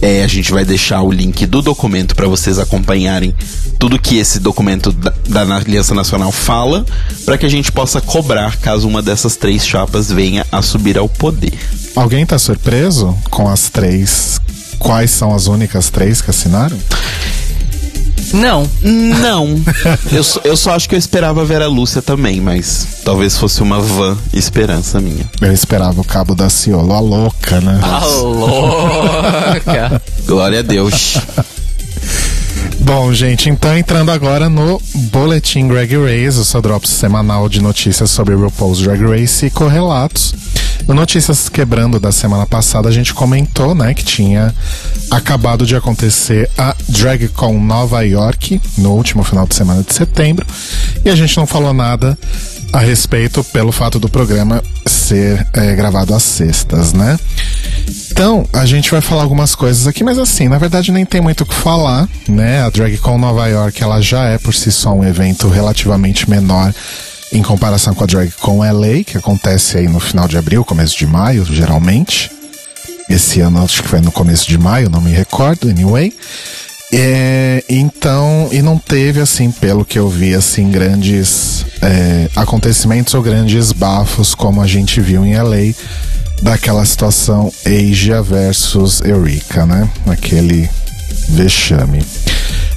É, 0.00 0.22
a 0.22 0.26
gente 0.26 0.52
vai 0.52 0.64
deixar 0.64 1.02
o 1.02 1.10
link 1.10 1.46
do 1.46 1.62
documento 1.62 2.14
para 2.14 2.28
vocês 2.28 2.58
acompanharem 2.58 3.34
tudo 3.78 3.98
que 3.98 4.18
esse 4.18 4.38
documento 4.38 4.92
da, 4.92 5.12
da 5.28 5.56
Aliança 5.56 5.94
Nacional 5.94 6.32
fala, 6.32 6.84
para 7.24 7.36
que 7.36 7.46
a 7.46 7.48
gente 7.48 7.72
possa 7.72 8.00
cobrar 8.00 8.56
caso 8.56 8.88
uma 8.88 9.02
dessas 9.02 9.36
três 9.36 9.66
chapas 9.66 10.10
venha 10.10 10.46
a 10.50 10.62
subir 10.62 10.96
ao 10.96 11.08
poder. 11.08 11.52
Alguém 11.94 12.24
tá 12.24 12.38
surpreso 12.38 13.16
com 13.30 13.48
as 13.48 13.68
três? 13.68 14.40
Quais 14.78 15.10
são 15.10 15.34
as 15.34 15.46
únicas 15.46 15.90
três 15.90 16.20
que 16.20 16.30
assinaram? 16.30 16.78
Não. 18.34 18.68
Não. 18.82 19.62
eu, 20.12 20.24
só, 20.24 20.40
eu 20.44 20.56
só 20.56 20.74
acho 20.74 20.88
que 20.88 20.94
eu 20.94 20.98
esperava 20.98 21.44
ver 21.44 21.62
a 21.62 21.68
Lúcia 21.68 22.02
também, 22.02 22.40
mas 22.40 23.00
talvez 23.04 23.38
fosse 23.38 23.62
uma 23.62 23.80
van 23.80 24.16
esperança 24.32 25.00
minha. 25.00 25.28
Eu 25.40 25.52
esperava 25.52 26.00
o 26.00 26.04
cabo 26.04 26.34
da 26.34 26.48
Ciolo, 26.48 26.92
a 26.92 27.00
louca, 27.00 27.60
né? 27.60 27.80
A 27.82 28.04
louca. 28.04 30.02
Glória 30.26 30.60
a 30.60 30.62
Deus. 30.62 31.18
Bom, 32.80 33.12
gente, 33.12 33.50
então 33.50 33.76
entrando 33.76 34.10
agora 34.12 34.48
no 34.48 34.80
Boletim 35.10 35.66
Drag 35.66 35.92
Race, 35.96 36.38
o 36.38 36.44
seu 36.44 36.62
drops 36.62 36.90
semanal 36.90 37.48
de 37.48 37.60
notícias 37.60 38.10
sobre 38.10 38.34
RuPaul's 38.34 38.78
Drag 38.78 39.02
Race 39.02 39.46
e 39.46 39.50
correlatos. 39.50 40.35
No 40.86 40.94
Notícias 40.94 41.48
Quebrando 41.48 41.98
da 41.98 42.12
semana 42.12 42.46
passada, 42.46 42.88
a 42.88 42.92
gente 42.92 43.12
comentou, 43.12 43.74
né, 43.74 43.92
que 43.92 44.04
tinha 44.04 44.54
acabado 45.10 45.66
de 45.66 45.74
acontecer 45.74 46.48
a 46.56 46.76
DragCon 46.88 47.58
Nova 47.58 48.02
York, 48.02 48.60
no 48.78 48.92
último 48.92 49.24
final 49.24 49.46
de 49.48 49.54
semana 49.56 49.82
de 49.82 49.92
setembro, 49.92 50.46
e 51.04 51.10
a 51.10 51.16
gente 51.16 51.36
não 51.36 51.46
falou 51.46 51.74
nada 51.74 52.16
a 52.72 52.78
respeito 52.78 53.42
pelo 53.42 53.72
fato 53.72 53.98
do 53.98 54.08
programa 54.08 54.62
ser 54.86 55.44
é, 55.52 55.74
gravado 55.74 56.14
às 56.14 56.22
sextas, 56.22 56.92
né? 56.92 57.18
Então, 58.10 58.46
a 58.52 58.64
gente 58.64 58.90
vai 58.90 59.00
falar 59.00 59.22
algumas 59.22 59.54
coisas 59.54 59.86
aqui, 59.86 60.04
mas 60.04 60.18
assim, 60.18 60.48
na 60.48 60.58
verdade 60.58 60.92
nem 60.92 61.04
tem 61.04 61.20
muito 61.20 61.42
o 61.42 61.46
que 61.46 61.54
falar, 61.54 62.08
né? 62.28 62.62
A 62.62 62.70
DragCon 62.70 63.18
Nova 63.18 63.46
York, 63.48 63.82
ela 63.82 64.00
já 64.00 64.24
é 64.26 64.38
por 64.38 64.54
si 64.54 64.70
só 64.70 64.92
um 64.92 65.04
evento 65.04 65.48
relativamente 65.48 66.30
menor 66.30 66.72
em 67.32 67.42
comparação 67.42 67.94
com 67.94 68.04
a 68.04 68.06
DragCon 68.06 68.58
LA, 68.58 69.04
que 69.04 69.16
acontece 69.16 69.78
aí 69.78 69.88
no 69.88 70.00
final 70.00 70.28
de 70.28 70.38
abril, 70.38 70.64
começo 70.64 70.96
de 70.96 71.06
maio, 71.06 71.44
geralmente. 71.44 72.30
Esse 73.08 73.40
ano 73.40 73.62
acho 73.62 73.82
que 73.82 73.88
foi 73.88 74.00
no 74.00 74.10
começo 74.10 74.48
de 74.48 74.58
maio, 74.58 74.90
não 74.90 75.00
me 75.00 75.10
recordo, 75.10 75.68
anyway. 75.68 76.12
É, 76.92 77.64
então, 77.68 78.48
e 78.52 78.62
não 78.62 78.78
teve, 78.78 79.20
assim, 79.20 79.50
pelo 79.50 79.84
que 79.84 79.98
eu 79.98 80.08
vi, 80.08 80.34
assim, 80.34 80.70
grandes 80.70 81.66
é, 81.82 82.28
acontecimentos 82.36 83.12
ou 83.14 83.22
grandes 83.22 83.72
bafos 83.72 84.34
como 84.34 84.62
a 84.62 84.66
gente 84.66 85.00
viu 85.00 85.24
em 85.24 85.36
LA 85.36 85.74
daquela 86.42 86.84
situação 86.84 87.52
Asia 87.64 88.22
versus 88.22 89.00
Eureka, 89.00 89.66
né? 89.66 89.88
Aquele 90.06 90.68
vexame. 91.28 92.04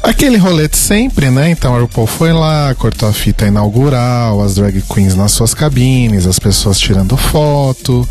Aquele 0.02 0.38
rolê 0.38 0.68
de 0.68 0.78
sempre, 0.78 1.30
né? 1.30 1.50
Então 1.50 1.76
a 1.76 1.80
RuPaul 1.80 2.08
foi 2.08 2.32
lá, 2.32 2.74
cortou 2.76 3.10
a 3.10 3.14
fita 3.14 3.46
inaugural, 3.46 4.42
as 4.42 4.56
drag 4.56 4.82
queens 4.82 5.16
nas 5.16 5.32
suas 5.32 5.54
cabines, 5.54 6.26
as 6.26 6.40
pessoas 6.40 6.80
tirando 6.80 7.18
foto, 7.18 8.08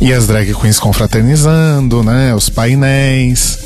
e 0.00 0.12
as 0.12 0.26
drag 0.26 0.52
queens 0.54 0.80
confraternizando, 0.80 2.02
né? 2.02 2.34
Os 2.34 2.48
painéis, 2.48 3.58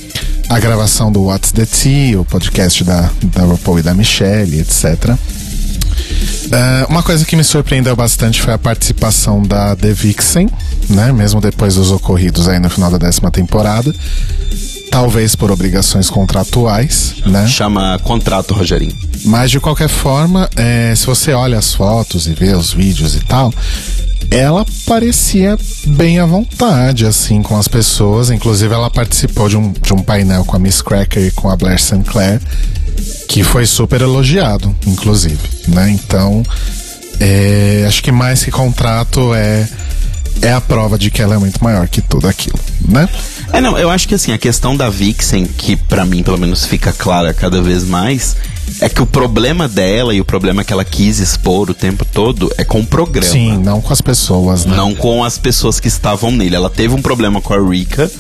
a 0.48 0.60
gravação 0.60 1.10
do 1.10 1.24
What's 1.24 1.52
the 1.52 1.64
Tea, 1.64 2.20
o 2.20 2.24
podcast 2.24 2.84
da, 2.84 3.10
da 3.22 3.42
RuPaul 3.42 3.78
e 3.78 3.82
da 3.82 3.94
Michelle, 3.94 4.60
etc. 4.60 5.16
Uh, 6.46 6.90
uma 6.90 7.02
coisa 7.02 7.24
que 7.24 7.34
me 7.34 7.42
surpreendeu 7.42 7.96
bastante 7.96 8.40
foi 8.40 8.52
a 8.52 8.58
participação 8.58 9.42
da 9.42 9.74
The 9.74 9.92
Vixen, 9.92 10.48
né? 10.88 11.10
Mesmo 11.10 11.40
depois 11.40 11.74
dos 11.74 11.90
ocorridos 11.90 12.48
aí 12.48 12.58
no 12.58 12.70
final 12.70 12.90
da 12.90 12.98
décima 12.98 13.30
temporada. 13.30 13.92
Talvez 14.96 15.36
por 15.36 15.50
obrigações 15.50 16.08
contratuais, 16.08 17.16
né? 17.26 17.46
Chama 17.46 17.98
contrato, 17.98 18.54
Rogerinho. 18.54 18.96
Mas 19.26 19.50
de 19.50 19.60
qualquer 19.60 19.90
forma, 19.90 20.48
é, 20.56 20.94
se 20.96 21.04
você 21.04 21.34
olha 21.34 21.58
as 21.58 21.74
fotos 21.74 22.26
e 22.26 22.32
vê 22.32 22.54
os 22.54 22.72
vídeos 22.72 23.14
e 23.14 23.20
tal, 23.20 23.52
ela 24.30 24.64
parecia 24.86 25.58
bem 25.88 26.18
à 26.18 26.24
vontade, 26.24 27.04
assim, 27.04 27.42
com 27.42 27.58
as 27.58 27.68
pessoas. 27.68 28.30
Inclusive, 28.30 28.72
ela 28.72 28.88
participou 28.88 29.50
de 29.50 29.58
um, 29.58 29.70
de 29.70 29.92
um 29.92 29.98
painel 29.98 30.46
com 30.46 30.56
a 30.56 30.58
Miss 30.58 30.80
Cracker 30.80 31.26
e 31.26 31.30
com 31.30 31.50
a 31.50 31.56
Blair 31.56 31.78
Sinclair 31.78 32.40
que 33.28 33.44
foi 33.44 33.66
super 33.66 34.00
elogiado, 34.00 34.74
inclusive, 34.86 35.46
né? 35.68 35.90
Então, 35.90 36.42
é, 37.20 37.84
acho 37.86 38.02
que 38.02 38.10
mais 38.10 38.42
que 38.42 38.50
contrato 38.50 39.34
é 39.34 39.68
é 40.42 40.52
a 40.52 40.60
prova 40.60 40.98
de 40.98 41.10
que 41.10 41.22
ela 41.22 41.34
é 41.34 41.38
muito 41.38 41.62
maior 41.62 41.88
que 41.88 42.00
tudo 42.00 42.28
aquilo, 42.28 42.58
né? 42.86 43.08
É, 43.52 43.60
não, 43.60 43.78
eu 43.78 43.90
acho 43.90 44.06
que 44.08 44.14
assim, 44.14 44.32
a 44.32 44.38
questão 44.38 44.76
da 44.76 44.88
Vixen, 44.88 45.46
que 45.46 45.76
para 45.76 46.04
mim 46.04 46.22
pelo 46.22 46.38
menos 46.38 46.64
fica 46.64 46.92
clara 46.92 47.32
cada 47.32 47.60
vez 47.62 47.84
mais, 47.84 48.36
é 48.80 48.88
que 48.88 49.02
o 49.02 49.06
problema 49.06 49.68
dela 49.68 50.14
e 50.14 50.20
o 50.20 50.24
problema 50.24 50.64
que 50.64 50.72
ela 50.72 50.84
quis 50.84 51.18
expor 51.18 51.70
o 51.70 51.74
tempo 51.74 52.04
todo 52.04 52.52
é 52.58 52.64
com 52.64 52.80
o 52.80 52.86
programa. 52.86 53.30
Sim, 53.30 53.58
não 53.58 53.80
com 53.80 53.92
as 53.92 54.00
pessoas, 54.00 54.64
né? 54.64 54.76
Não 54.76 54.94
com 54.94 55.24
as 55.24 55.38
pessoas 55.38 55.80
que 55.80 55.88
estavam 55.88 56.30
nele. 56.30 56.56
Ela 56.56 56.70
teve 56.70 56.94
um 56.94 57.00
problema 57.00 57.40
com 57.40 57.54
a 57.54 57.68
Rika, 57.68 58.10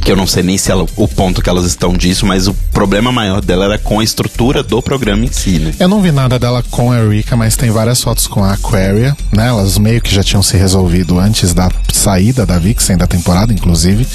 que 0.00 0.10
eu 0.10 0.16
não 0.16 0.26
sei 0.26 0.42
nem 0.42 0.58
se 0.58 0.70
ela, 0.70 0.86
o 0.96 1.06
ponto 1.06 1.40
que 1.40 1.48
elas 1.48 1.64
estão 1.64 1.92
disso, 1.92 2.26
mas 2.26 2.48
o 2.48 2.54
problema 2.72 3.12
maior 3.12 3.40
dela 3.40 3.64
era 3.66 3.78
com 3.78 4.00
a 4.00 4.04
estrutura 4.04 4.62
do 4.62 4.82
programa 4.82 5.24
em 5.24 5.32
si, 5.32 5.58
né? 5.58 5.72
Eu 5.78 5.88
não 5.88 6.00
vi 6.00 6.10
nada 6.10 6.38
dela 6.38 6.62
com 6.70 6.90
a 6.90 6.98
Erika, 6.98 7.36
mas 7.36 7.56
tem 7.56 7.70
várias 7.70 8.02
fotos 8.02 8.26
com 8.26 8.42
a 8.42 8.52
Aquaria, 8.52 9.16
né? 9.32 9.48
Elas 9.48 9.78
meio 9.78 10.00
que 10.00 10.12
já 10.12 10.22
tinham 10.22 10.42
se 10.42 10.56
resolvido 10.56 11.18
antes 11.18 11.54
da 11.54 11.70
saída 11.92 12.44
da 12.44 12.58
Vixen 12.58 12.96
da 12.96 13.06
temporada, 13.06 13.52
inclusive. 13.52 14.06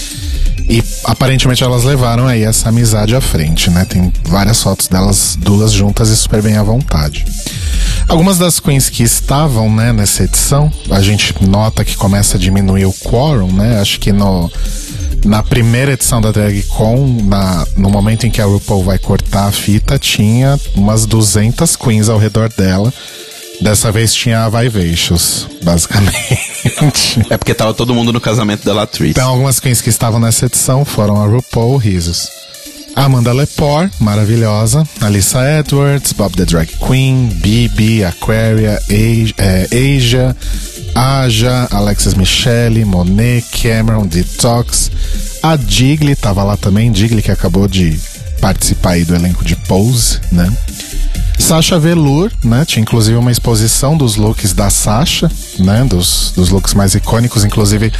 E 0.69 0.83
aparentemente 1.05 1.63
elas 1.63 1.85
levaram 1.85 2.27
aí 2.27 2.43
essa 2.43 2.67
amizade 2.67 3.15
à 3.15 3.21
frente, 3.21 3.69
né? 3.69 3.85
Tem 3.85 4.11
várias 4.25 4.61
fotos 4.61 4.87
delas 4.89 5.37
duas 5.39 5.71
juntas 5.71 6.09
e 6.09 6.17
super 6.17 6.41
bem 6.41 6.57
à 6.57 6.63
vontade. 6.63 7.25
Algumas 8.07 8.37
das 8.37 8.59
queens 8.59 8.89
que 8.89 9.03
estavam, 9.03 9.73
né, 9.73 9.93
nessa 9.93 10.23
edição, 10.23 10.71
a 10.89 11.01
gente 11.01 11.33
nota 11.45 11.85
que 11.85 11.95
começa 11.95 12.35
a 12.37 12.39
diminuir 12.39 12.85
o 12.85 12.93
quórum, 12.93 13.51
né? 13.51 13.79
Acho 13.79 13.99
que 13.99 14.11
no 14.11 14.51
na 15.25 15.43
primeira 15.43 15.93
edição 15.93 16.21
da 16.21 16.31
DragCon, 16.31 17.23
na, 17.23 17.65
no 17.75 17.89
momento 17.89 18.25
em 18.25 18.31
que 18.31 18.41
a 18.41 18.45
RuPaul 18.45 18.83
vai 18.83 18.97
cortar 18.97 19.47
a 19.47 19.51
fita, 19.51 19.97
tinha 19.97 20.59
umas 20.75 21.05
200 21.05 21.75
queens 21.75 22.09
ao 22.09 22.17
redor 22.17 22.49
dela. 22.49 22.93
Dessa 23.59 23.91
vez 23.91 24.13
tinha 24.13 24.45
a 24.45 24.49
Vivacious, 24.49 25.47
basicamente. 25.63 26.39
É 27.29 27.37
porque 27.37 27.55
tava 27.55 27.73
todo 27.73 27.93
mundo 27.93 28.13
no 28.13 28.21
casamento 28.21 28.63
da 28.63 28.73
Latrice. 28.73 29.11
Então, 29.11 29.29
algumas 29.29 29.59
queens 29.59 29.81
que 29.81 29.89
estavam 29.89 30.19
nessa 30.19 30.45
edição 30.45 30.85
foram 30.85 31.21
a 31.21 31.25
RuPaul, 31.25 31.77
risos. 31.77 32.29
Amanda 32.95 33.31
Lepore, 33.31 33.91
maravilhosa. 33.99 34.83
Alissa 35.01 35.39
Edwards, 35.59 36.13
Bob 36.13 36.35
the 36.35 36.45
Drag 36.45 36.67
Queen, 36.77 37.29
Bibi, 37.41 38.03
Aquaria, 38.03 38.79
é, 38.89 39.67
Asia, 39.71 40.35
Aja, 40.97 41.67
Alexis 41.69 42.15
Michelle, 42.15 42.83
Monet, 42.83 43.45
Cameron, 43.61 44.07
Detox. 44.07 44.89
A 45.43 45.55
Digli 45.55 46.15
tava 46.15 46.43
lá 46.43 46.57
também, 46.57 46.91
Digli 46.91 47.21
que 47.21 47.29
acabou 47.29 47.67
de 47.67 47.99
participar 48.41 48.93
aí 48.93 49.05
do 49.05 49.13
elenco 49.13 49.45
de 49.45 49.55
Pose, 49.55 50.19
né? 50.31 50.51
Sasha 51.37 51.77
Velour, 51.77 52.31
né? 52.43 52.65
Tinha 52.65 52.81
inclusive 52.81 53.15
uma 53.15 53.31
exposição 53.31 53.95
dos 53.95 54.15
looks 54.15 54.53
da 54.53 54.71
Sasha, 54.71 55.29
né? 55.59 55.83
Dos, 55.83 56.33
dos 56.35 56.49
looks 56.49 56.73
mais 56.73 56.95
icônicos, 56.95 57.45
inclusive 57.45 57.93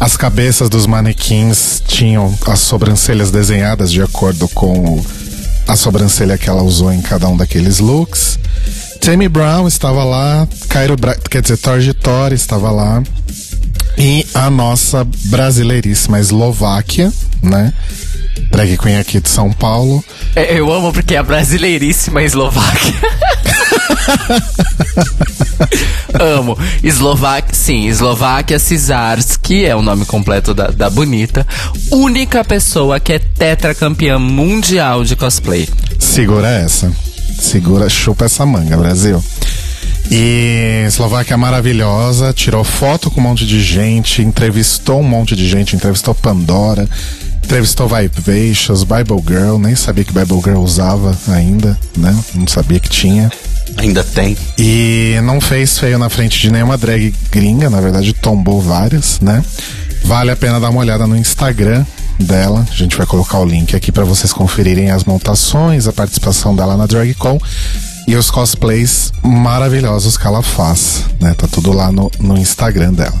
as 0.00 0.16
cabeças 0.16 0.68
dos 0.68 0.86
manequins 0.86 1.80
tinham 1.86 2.36
as 2.48 2.58
sobrancelhas 2.58 3.30
desenhadas 3.30 3.92
de 3.92 4.02
acordo 4.02 4.48
com 4.48 5.00
a 5.68 5.76
sobrancelha 5.76 6.36
que 6.36 6.50
ela 6.50 6.64
usou 6.64 6.92
em 6.92 7.00
cada 7.00 7.28
um 7.28 7.36
daqueles 7.36 7.78
looks. 7.78 8.40
Tammy 9.04 9.28
Brown 9.28 9.68
estava 9.68 10.02
lá, 10.02 10.48
Cairo 10.66 10.96
Bra 10.96 11.14
quer 11.30 11.42
dizer, 11.42 11.58
Torge 11.58 11.92
Tori 11.92 12.34
estava 12.34 12.70
lá. 12.70 13.02
E 13.98 14.26
a 14.32 14.48
nossa 14.48 15.06
brasileiríssima 15.26 16.18
Eslováquia, 16.18 17.12
né? 17.42 17.74
Drag 18.50 18.78
Queen 18.78 18.96
aqui 18.96 19.20
de 19.20 19.28
São 19.28 19.52
Paulo. 19.52 20.02
É, 20.34 20.58
eu 20.58 20.72
amo 20.72 20.90
porque 20.90 21.14
é 21.14 21.18
a 21.18 21.22
brasileiríssima 21.22 22.22
Eslováquia. 22.22 22.94
Amo. 26.18 26.56
Eslováquia, 26.82 27.54
sim, 27.54 27.86
Eslováquia 27.86 28.58
Cesarski 28.58 29.66
é 29.66 29.76
o 29.76 29.82
nome 29.82 30.06
completo 30.06 30.54
da, 30.54 30.68
da 30.68 30.88
bonita. 30.88 31.46
Única 31.90 32.42
pessoa 32.42 32.98
que 32.98 33.12
é 33.12 33.18
tetracampeã 33.18 34.18
mundial 34.18 35.04
de 35.04 35.14
cosplay. 35.14 35.68
Segura 35.98 36.48
essa. 36.48 36.90
Segura, 37.38 37.88
chupa 37.88 38.24
essa 38.24 38.44
manga, 38.46 38.76
Brasil. 38.76 39.22
E 40.10 40.84
Eslováquia 40.86 41.36
maravilhosa, 41.36 42.32
tirou 42.32 42.62
foto 42.62 43.10
com 43.10 43.20
um 43.20 43.24
monte 43.24 43.46
de 43.46 43.62
gente, 43.62 44.22
entrevistou 44.22 45.00
um 45.00 45.04
monte 45.04 45.34
de 45.34 45.48
gente, 45.48 45.74
entrevistou 45.74 46.14
Pandora, 46.14 46.88
entrevistou 47.42 47.88
Vivacious, 47.88 48.84
Bible 48.84 49.22
Girl, 49.26 49.58
nem 49.58 49.74
sabia 49.74 50.04
que 50.04 50.12
Bible 50.12 50.40
Girl 50.42 50.58
usava 50.58 51.16
ainda, 51.28 51.78
né? 51.96 52.16
Não 52.34 52.46
sabia 52.46 52.78
que 52.78 52.88
tinha. 52.88 53.30
Ainda 53.76 54.04
tem. 54.04 54.36
E 54.58 55.18
não 55.22 55.40
fez 55.40 55.78
feio 55.78 55.98
na 55.98 56.08
frente 56.08 56.38
de 56.38 56.50
nenhuma 56.50 56.76
drag 56.76 57.14
gringa, 57.30 57.70
na 57.70 57.80
verdade 57.80 58.12
tombou 58.12 58.60
várias, 58.60 59.20
né? 59.20 59.42
Vale 60.04 60.30
a 60.30 60.36
pena 60.36 60.60
dar 60.60 60.70
uma 60.70 60.80
olhada 60.80 61.06
no 61.06 61.16
Instagram 61.16 61.84
dela. 62.18 62.66
A 62.70 62.74
gente 62.74 62.96
vai 62.96 63.06
colocar 63.06 63.38
o 63.38 63.44
link 63.44 63.74
aqui 63.74 63.90
para 63.90 64.04
vocês 64.04 64.32
conferirem 64.32 64.90
as 64.90 65.04
montações, 65.04 65.86
a 65.86 65.92
participação 65.92 66.54
dela 66.54 66.76
na 66.76 66.86
DragCon 66.86 67.38
e 68.06 68.16
os 68.16 68.30
cosplays 68.30 69.12
maravilhosos 69.22 70.16
que 70.16 70.26
ela 70.26 70.42
faz, 70.42 71.04
né? 71.20 71.34
Tá 71.34 71.46
tudo 71.46 71.72
lá 71.72 71.90
no, 71.90 72.10
no 72.20 72.36
Instagram 72.36 72.92
dela. 72.92 73.20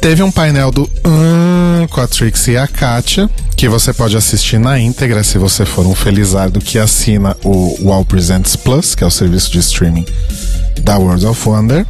Teve 0.00 0.22
um 0.22 0.30
painel 0.30 0.70
do 0.70 0.88
hum, 1.04 1.86
com 1.90 2.00
a 2.00 2.06
Trixie 2.06 2.52
e 2.52 2.56
a 2.56 2.68
Katia, 2.68 3.28
que 3.56 3.68
você 3.68 3.92
pode 3.92 4.16
assistir 4.16 4.58
na 4.58 4.78
íntegra 4.78 5.24
se 5.24 5.38
você 5.38 5.64
for 5.64 5.84
um 5.84 5.94
felizardo 5.94 6.60
que 6.60 6.78
assina 6.78 7.36
o 7.42 7.76
Wall 7.82 8.04
Presents 8.04 8.54
Plus, 8.54 8.94
que 8.94 9.02
é 9.02 9.06
o 9.06 9.10
serviço 9.10 9.50
de 9.50 9.58
streaming 9.58 10.06
da 10.82 10.96
World 10.96 11.26
of 11.26 11.48
Wonder. 11.48 11.84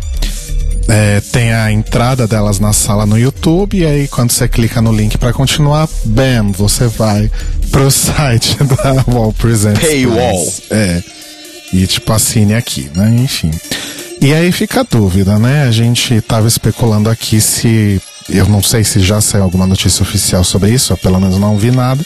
É, 0.88 1.21
tem 1.21 1.52
a 1.52 1.71
entrada 1.71 2.26
delas 2.26 2.59
na 2.59 2.73
sala 2.73 3.04
no 3.04 3.18
YouTube, 3.18 3.76
e 3.78 3.85
aí 3.85 4.09
quando 4.09 4.30
você 4.30 4.49
clica 4.49 4.80
no 4.80 4.90
link 4.90 5.18
para 5.18 5.35
continuar, 5.35 5.87
bam, 6.04 6.50
você 6.50 6.87
vai 6.87 7.30
pro 7.71 7.90
site 7.92 8.57
da 8.64 9.04
Wall 9.07 9.33
Presents 9.35 9.80
Paywall. 9.80 10.42
Plus. 10.45 10.62
É. 10.71 11.02
E 11.75 11.87
tipo, 11.87 12.11
assine 12.12 12.54
aqui, 12.54 12.90
né? 12.95 13.14
Enfim. 13.18 13.50
E 14.21 14.33
aí 14.33 14.50
fica 14.50 14.80
a 14.80 14.83
dúvida, 14.83 15.38
né? 15.38 15.64
A 15.64 15.71
gente 15.71 16.21
tava 16.23 16.49
especulando 16.49 17.11
aqui 17.11 17.40
se. 17.40 18.00
Eu 18.28 18.47
não 18.47 18.62
sei 18.62 18.83
se 18.83 19.00
já 19.00 19.21
saiu 19.21 19.45
alguma 19.45 19.66
notícia 19.66 20.02
oficial 20.02 20.42
sobre 20.42 20.71
isso, 20.71 20.92
eu 20.92 20.97
pelo 20.97 21.21
menos 21.21 21.38
não 21.38 21.57
vi 21.57 21.71
nada. 21.71 22.04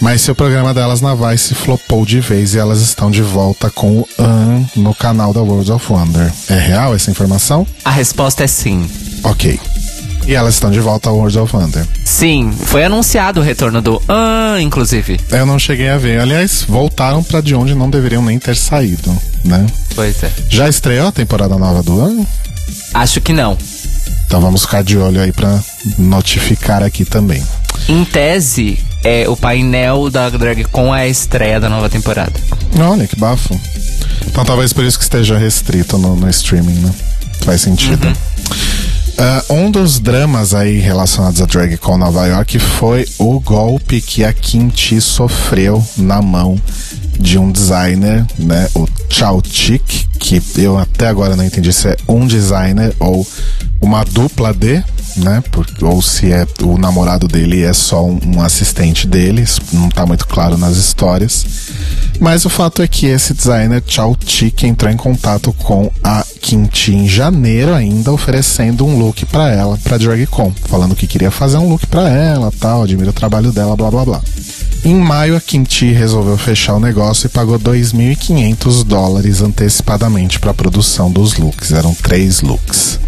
Mas 0.00 0.22
se 0.22 0.30
o 0.30 0.34
programa 0.34 0.72
delas 0.72 1.00
na 1.00 1.14
Vice 1.14 1.54
flopou 1.54 2.06
de 2.06 2.20
vez 2.20 2.54
e 2.54 2.58
elas 2.58 2.80
estão 2.80 3.10
de 3.10 3.20
volta 3.22 3.68
com 3.68 3.98
o 3.98 4.08
An 4.18 4.64
no 4.76 4.94
canal 4.94 5.32
da 5.32 5.40
World 5.40 5.72
of 5.72 5.92
Wonder. 5.92 6.32
É 6.48 6.58
real 6.58 6.94
essa 6.94 7.10
informação? 7.10 7.66
A 7.84 7.90
resposta 7.90 8.44
é 8.44 8.46
sim. 8.46 8.88
Ok. 9.24 9.58
E 10.26 10.34
elas 10.34 10.54
estão 10.54 10.70
de 10.70 10.78
volta 10.78 11.08
ao 11.08 11.16
World 11.16 11.38
of 11.38 11.56
Wonder. 11.56 11.84
Sim, 12.04 12.52
foi 12.52 12.84
anunciado 12.84 13.40
o 13.40 13.42
retorno 13.42 13.80
do 13.82 14.00
Ah, 14.08 14.58
inclusive. 14.60 15.18
Eu 15.30 15.44
não 15.46 15.58
cheguei 15.58 15.88
a 15.88 15.98
ver. 15.98 16.20
Aliás, 16.20 16.62
voltaram 16.68 17.22
pra 17.22 17.40
de 17.40 17.54
onde 17.54 17.74
não 17.74 17.90
deveriam 17.90 18.22
nem 18.22 18.38
ter 18.38 18.54
saído, 18.54 19.16
né? 19.44 19.66
Pois 19.96 20.22
é. 20.22 20.30
Já 20.48 20.68
estreou 20.68 21.08
a 21.08 21.12
temporada 21.12 21.56
nova 21.56 21.82
do 21.82 22.00
An? 22.00 22.24
Acho 22.94 23.20
que 23.20 23.32
não. 23.32 23.56
Então 24.26 24.40
vamos 24.40 24.62
ficar 24.62 24.84
de 24.84 24.96
olho 24.98 25.20
aí 25.20 25.32
pra 25.32 25.58
notificar 25.98 26.82
aqui 26.82 27.04
também. 27.04 27.42
Em 27.88 28.04
tese, 28.04 28.78
é, 29.02 29.26
o 29.28 29.36
painel 29.36 30.10
da 30.10 30.28
DragCon 30.28 30.94
é 30.94 31.02
a 31.02 31.08
estreia 31.08 31.58
da 31.58 31.70
nova 31.70 31.88
temporada. 31.88 32.32
Olha 32.78 33.06
que 33.06 33.16
bafo. 33.16 33.58
Então 34.26 34.44
talvez 34.44 34.74
por 34.74 34.84
isso 34.84 34.98
que 34.98 35.04
esteja 35.04 35.38
restrito 35.38 35.96
no, 35.96 36.14
no 36.14 36.28
streaming, 36.28 36.80
né? 36.80 36.92
Faz 37.40 37.62
sentido. 37.62 38.06
Uh, 39.18 39.54
um 39.54 39.70
dos 39.70 39.98
dramas 39.98 40.54
aí 40.54 40.78
relacionados 40.78 41.40
a 41.40 41.46
DragCon 41.46 41.98
Nova 41.98 42.26
York 42.26 42.58
foi 42.58 43.04
o 43.18 43.40
golpe 43.40 44.00
que 44.00 44.22
a 44.22 44.32
Kimchi 44.32 45.00
sofreu 45.00 45.84
na 45.96 46.22
mão 46.22 46.60
de 47.18 47.38
um 47.38 47.50
designer, 47.50 48.24
né? 48.38 48.68
O 48.74 48.86
Chao 49.08 49.42
Chik, 49.44 50.06
que 50.20 50.40
eu 50.58 50.78
até 50.78 51.08
agora 51.08 51.34
não 51.34 51.44
entendi 51.44 51.72
se 51.72 51.88
é 51.88 51.96
um 52.06 52.26
designer 52.26 52.94
ou 53.00 53.26
uma 53.80 54.04
dupla 54.04 54.52
de, 54.52 54.84
né? 55.18 55.42
Porque, 55.50 55.84
ou 55.84 56.00
se 56.00 56.32
é 56.32 56.46
o 56.62 56.78
namorado 56.78 57.28
dele 57.28 57.62
é 57.62 57.72
só 57.72 58.04
um, 58.04 58.18
um 58.24 58.42
assistente 58.42 59.06
dele, 59.06 59.42
isso 59.42 59.60
não 59.72 59.88
tá 59.88 60.06
muito 60.06 60.26
claro 60.26 60.56
nas 60.56 60.76
histórias. 60.76 61.44
Mas 62.20 62.44
o 62.44 62.50
fato 62.50 62.82
é 62.82 62.88
que 62.88 63.06
esse 63.06 63.32
designer 63.32 63.82
Chao 63.86 64.16
Chik 64.24 64.66
entrou 64.66 64.90
em 64.90 64.96
contato 64.96 65.52
com 65.52 65.90
a 66.02 66.24
Kimchi 66.40 66.94
em 66.94 67.08
janeiro 67.08 67.74
ainda, 67.74 68.12
oferecendo 68.12 68.84
um 68.84 68.98
look 68.98 69.24
para 69.26 69.50
ela, 69.50 69.78
para 69.78 69.98
DragCon, 69.98 70.52
falando 70.66 70.96
que 70.96 71.06
queria 71.06 71.30
fazer 71.30 71.58
um 71.58 71.68
look 71.68 71.86
para 71.86 72.08
ela, 72.08 72.52
tal, 72.58 72.82
admira 72.82 73.10
o 73.10 73.12
trabalho 73.12 73.52
dela, 73.52 73.76
blá 73.76 73.90
blá 73.90 74.04
blá. 74.04 74.22
Em 74.84 74.94
maio, 74.94 75.36
a 75.36 75.40
Kimchi 75.40 75.92
resolveu 75.92 76.38
fechar 76.38 76.74
o 76.74 76.80
negócio 76.80 77.26
e 77.26 77.30
pagou 77.30 77.58
2.500 77.58 78.84
dólares 78.84 79.42
antecipadamente 79.42 80.38
para 80.38 80.52
a 80.52 80.54
produção 80.54 81.10
dos 81.10 81.36
looks. 81.36 81.72
Eram 81.72 81.94
três 81.94 82.40
looks. 82.40 82.98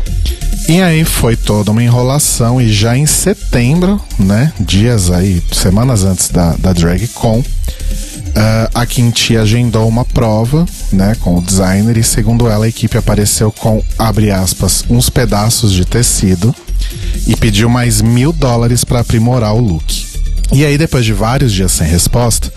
E 0.68 0.80
aí 0.80 1.04
foi 1.04 1.36
toda 1.36 1.70
uma 1.70 1.82
enrolação 1.82 2.60
e 2.60 2.72
já 2.72 2.96
em 2.96 3.06
setembro, 3.06 4.00
né, 4.18 4.52
dias 4.60 5.10
aí, 5.10 5.42
semanas 5.52 6.04
antes 6.04 6.28
da, 6.28 6.54
da 6.56 6.72
DragCon, 6.72 7.42
Uh, 8.30 8.70
a 8.72 8.86
Kimchi 8.86 9.36
agendou 9.36 9.88
uma 9.88 10.04
prova, 10.04 10.64
né, 10.92 11.16
com 11.20 11.36
o 11.36 11.42
designer 11.42 11.96
e 11.96 12.04
segundo 12.04 12.48
ela 12.48 12.64
a 12.64 12.68
equipe 12.68 12.96
apareceu 12.96 13.50
com, 13.50 13.82
abre 13.98 14.30
aspas, 14.30 14.84
uns 14.88 15.10
pedaços 15.10 15.72
de 15.72 15.84
tecido 15.84 16.54
e 17.26 17.34
pediu 17.34 17.68
mais 17.68 18.00
mil 18.00 18.32
dólares 18.32 18.84
para 18.84 19.00
aprimorar 19.00 19.54
o 19.54 19.60
look. 19.60 20.06
E 20.52 20.64
aí 20.64 20.78
depois 20.78 21.04
de 21.04 21.12
vários 21.12 21.52
dias 21.52 21.72
sem 21.72 21.88
resposta, 21.88 22.52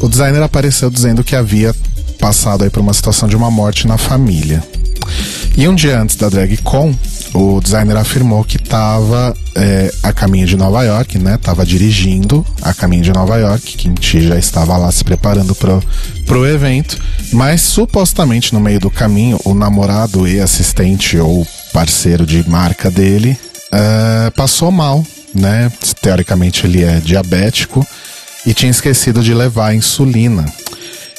o 0.00 0.08
designer 0.08 0.42
apareceu 0.42 0.88
dizendo 0.88 1.22
que 1.22 1.36
havia 1.36 1.74
passado 2.18 2.64
aí 2.64 2.70
por 2.70 2.80
uma 2.80 2.94
situação 2.94 3.28
de 3.28 3.36
uma 3.36 3.50
morte 3.50 3.86
na 3.86 3.98
família. 3.98 4.62
E 5.56 5.68
um 5.68 5.74
dia 5.74 6.00
antes 6.00 6.16
da 6.16 6.28
DragCon, 6.28 6.94
o 7.34 7.60
designer 7.60 7.96
afirmou 7.96 8.42
que 8.42 8.56
estava 8.56 9.36
é, 9.54 9.92
a 10.02 10.12
caminho 10.12 10.46
de 10.46 10.56
Nova 10.56 10.82
York, 10.82 11.18
né? 11.18 11.38
Tava 11.40 11.64
dirigindo 11.64 12.44
a 12.62 12.72
caminho 12.72 13.02
de 13.02 13.12
Nova 13.12 13.36
York. 13.36 13.76
Kimchi 13.76 14.26
já 14.26 14.38
estava 14.38 14.76
lá 14.76 14.90
se 14.90 15.04
preparando 15.04 15.54
pro, 15.54 15.82
pro 16.26 16.46
evento. 16.46 16.98
Mas 17.32 17.60
supostamente 17.62 18.54
no 18.54 18.60
meio 18.60 18.80
do 18.80 18.90
caminho, 18.90 19.38
o 19.44 19.54
namorado 19.54 20.26
e 20.26 20.40
assistente 20.40 21.18
ou 21.18 21.46
parceiro 21.72 22.24
de 22.24 22.48
marca 22.48 22.90
dele 22.90 23.38
uh, 23.72 24.30
passou 24.32 24.70
mal, 24.70 25.04
né? 25.34 25.70
Teoricamente 26.00 26.66
ele 26.66 26.82
é 26.82 27.00
diabético 27.00 27.86
e 28.46 28.54
tinha 28.54 28.70
esquecido 28.70 29.22
de 29.22 29.34
levar 29.34 29.74
insulina. 29.74 30.46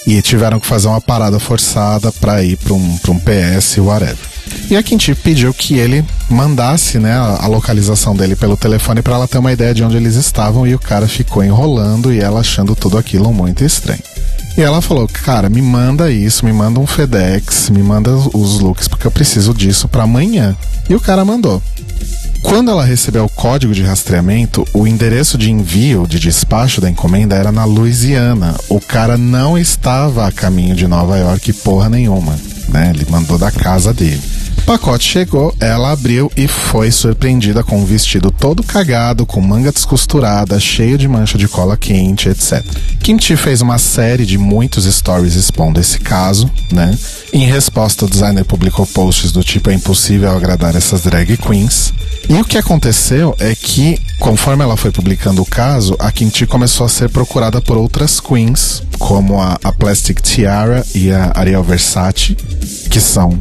E 0.07 0.21
tiveram 0.21 0.59
que 0.59 0.65
fazer 0.65 0.87
uma 0.87 1.01
parada 1.01 1.39
forçada 1.39 2.11
para 2.13 2.41
ir 2.43 2.57
para 2.57 2.73
um, 2.73 2.99
um 3.09 3.19
PS, 3.19 3.77
whatever. 3.77 4.38
E 4.69 4.77
a 4.77 4.83
Quinti 4.83 5.15
pediu 5.15 5.53
que 5.53 5.75
ele 5.75 6.05
mandasse 6.29 6.99
né, 6.99 7.13
a, 7.13 7.47
localização 7.47 8.15
dele 8.15 8.35
pelo 8.35 8.55
telefone 8.55 9.01
para 9.01 9.15
ela 9.15 9.27
ter 9.27 9.39
uma 9.39 9.51
ideia 9.51 9.73
de 9.73 9.83
onde 9.83 9.97
eles 9.97 10.15
estavam 10.15 10.67
e 10.67 10.75
o 10.75 10.79
cara 10.79 11.07
ficou 11.07 11.43
enrolando 11.43 12.13
e 12.13 12.19
ela 12.19 12.39
achando 12.39 12.75
tudo 12.75 12.97
aquilo 12.97 13.33
muito 13.33 13.63
estranho. 13.63 14.01
E 14.57 14.61
ela 14.61 14.81
falou, 14.81 15.07
cara, 15.07 15.49
me 15.49 15.61
manda 15.61 16.11
isso, 16.11 16.45
me 16.45 16.51
manda 16.51 16.79
um 16.79 16.85
FedEx, 16.85 17.69
me 17.69 17.81
manda 17.81 18.11
os 18.13 18.59
looks, 18.59 18.87
porque 18.87 19.07
eu 19.07 19.11
preciso 19.11 19.53
disso 19.53 19.87
para 19.87 20.03
amanhã. 20.03 20.55
E 20.89 20.93
o 20.93 20.99
cara 20.99 21.23
mandou. 21.23 21.61
Quando 22.41 22.71
ela 22.71 22.83
recebeu 22.83 23.25
o 23.25 23.29
código 23.29 23.73
de 23.73 23.83
rastreamento, 23.83 24.65
o 24.73 24.87
endereço 24.87 25.37
de 25.37 25.51
envio 25.51 26.07
de 26.07 26.19
despacho 26.19 26.81
da 26.81 26.89
encomenda 26.89 27.35
era 27.35 27.51
na 27.51 27.65
Louisiana. 27.65 28.55
O 28.69 28.79
cara 28.79 29.17
não 29.17 29.57
estava 29.57 30.27
a 30.27 30.31
caminho 30.31 30.75
de 30.75 30.87
Nova 30.87 31.17
York 31.17 31.53
porra 31.53 31.89
nenhuma, 31.89 32.35
né? 32.69 32.91
Ele 32.93 33.05
mandou 33.09 33.37
da 33.37 33.51
casa 33.51 33.93
dele. 33.93 34.21
Pacote 34.69 35.03
chegou, 35.03 35.51
ela 35.59 35.91
abriu 35.91 36.31
e 36.37 36.47
foi 36.47 36.91
surpreendida 36.91 37.63
com 37.63 37.79
um 37.79 37.85
vestido 37.85 38.29
todo 38.29 38.61
cagado, 38.61 39.25
com 39.25 39.41
manga 39.41 39.71
descosturada, 39.71 40.59
cheio 40.59 40.95
de 40.95 41.07
mancha 41.07 41.39
de 41.39 41.47
cola 41.47 41.75
quente, 41.75 42.29
etc. 42.29 42.63
Kimchi 42.99 43.35
fez 43.35 43.61
uma 43.61 43.79
série 43.79 44.27
de 44.27 44.37
muitos 44.37 44.85
stories 44.85 45.33
expondo 45.33 45.79
esse 45.79 45.99
caso, 45.99 46.47
né? 46.71 46.95
Em 47.33 47.47
resposta, 47.47 48.05
o 48.05 48.07
designer 48.07 48.45
publicou 48.45 48.85
posts 48.85 49.31
do 49.31 49.43
tipo 49.43 49.71
é 49.71 49.73
impossível 49.73 50.29
agradar 50.29 50.75
essas 50.75 51.01
drag 51.01 51.35
queens. 51.37 51.91
E 52.29 52.35
o 52.35 52.45
que 52.45 52.59
aconteceu 52.59 53.35
é 53.39 53.55
que, 53.55 53.99
conforme 54.19 54.63
ela 54.63 54.77
foi 54.77 54.91
publicando 54.91 55.41
o 55.41 55.45
caso, 55.45 55.95
a 55.97 56.11
Kimchi 56.11 56.45
começou 56.45 56.85
a 56.85 56.89
ser 56.89 57.09
procurada 57.09 57.59
por 57.59 57.75
outras 57.75 58.19
queens, 58.19 58.83
como 58.99 59.41
a, 59.41 59.57
a 59.63 59.71
Plastic 59.71 60.21
Tiara 60.21 60.85
e 60.93 61.09
a 61.11 61.31
Ariel 61.33 61.63
Versace, 61.63 62.37
que 62.89 62.99
são 62.99 63.39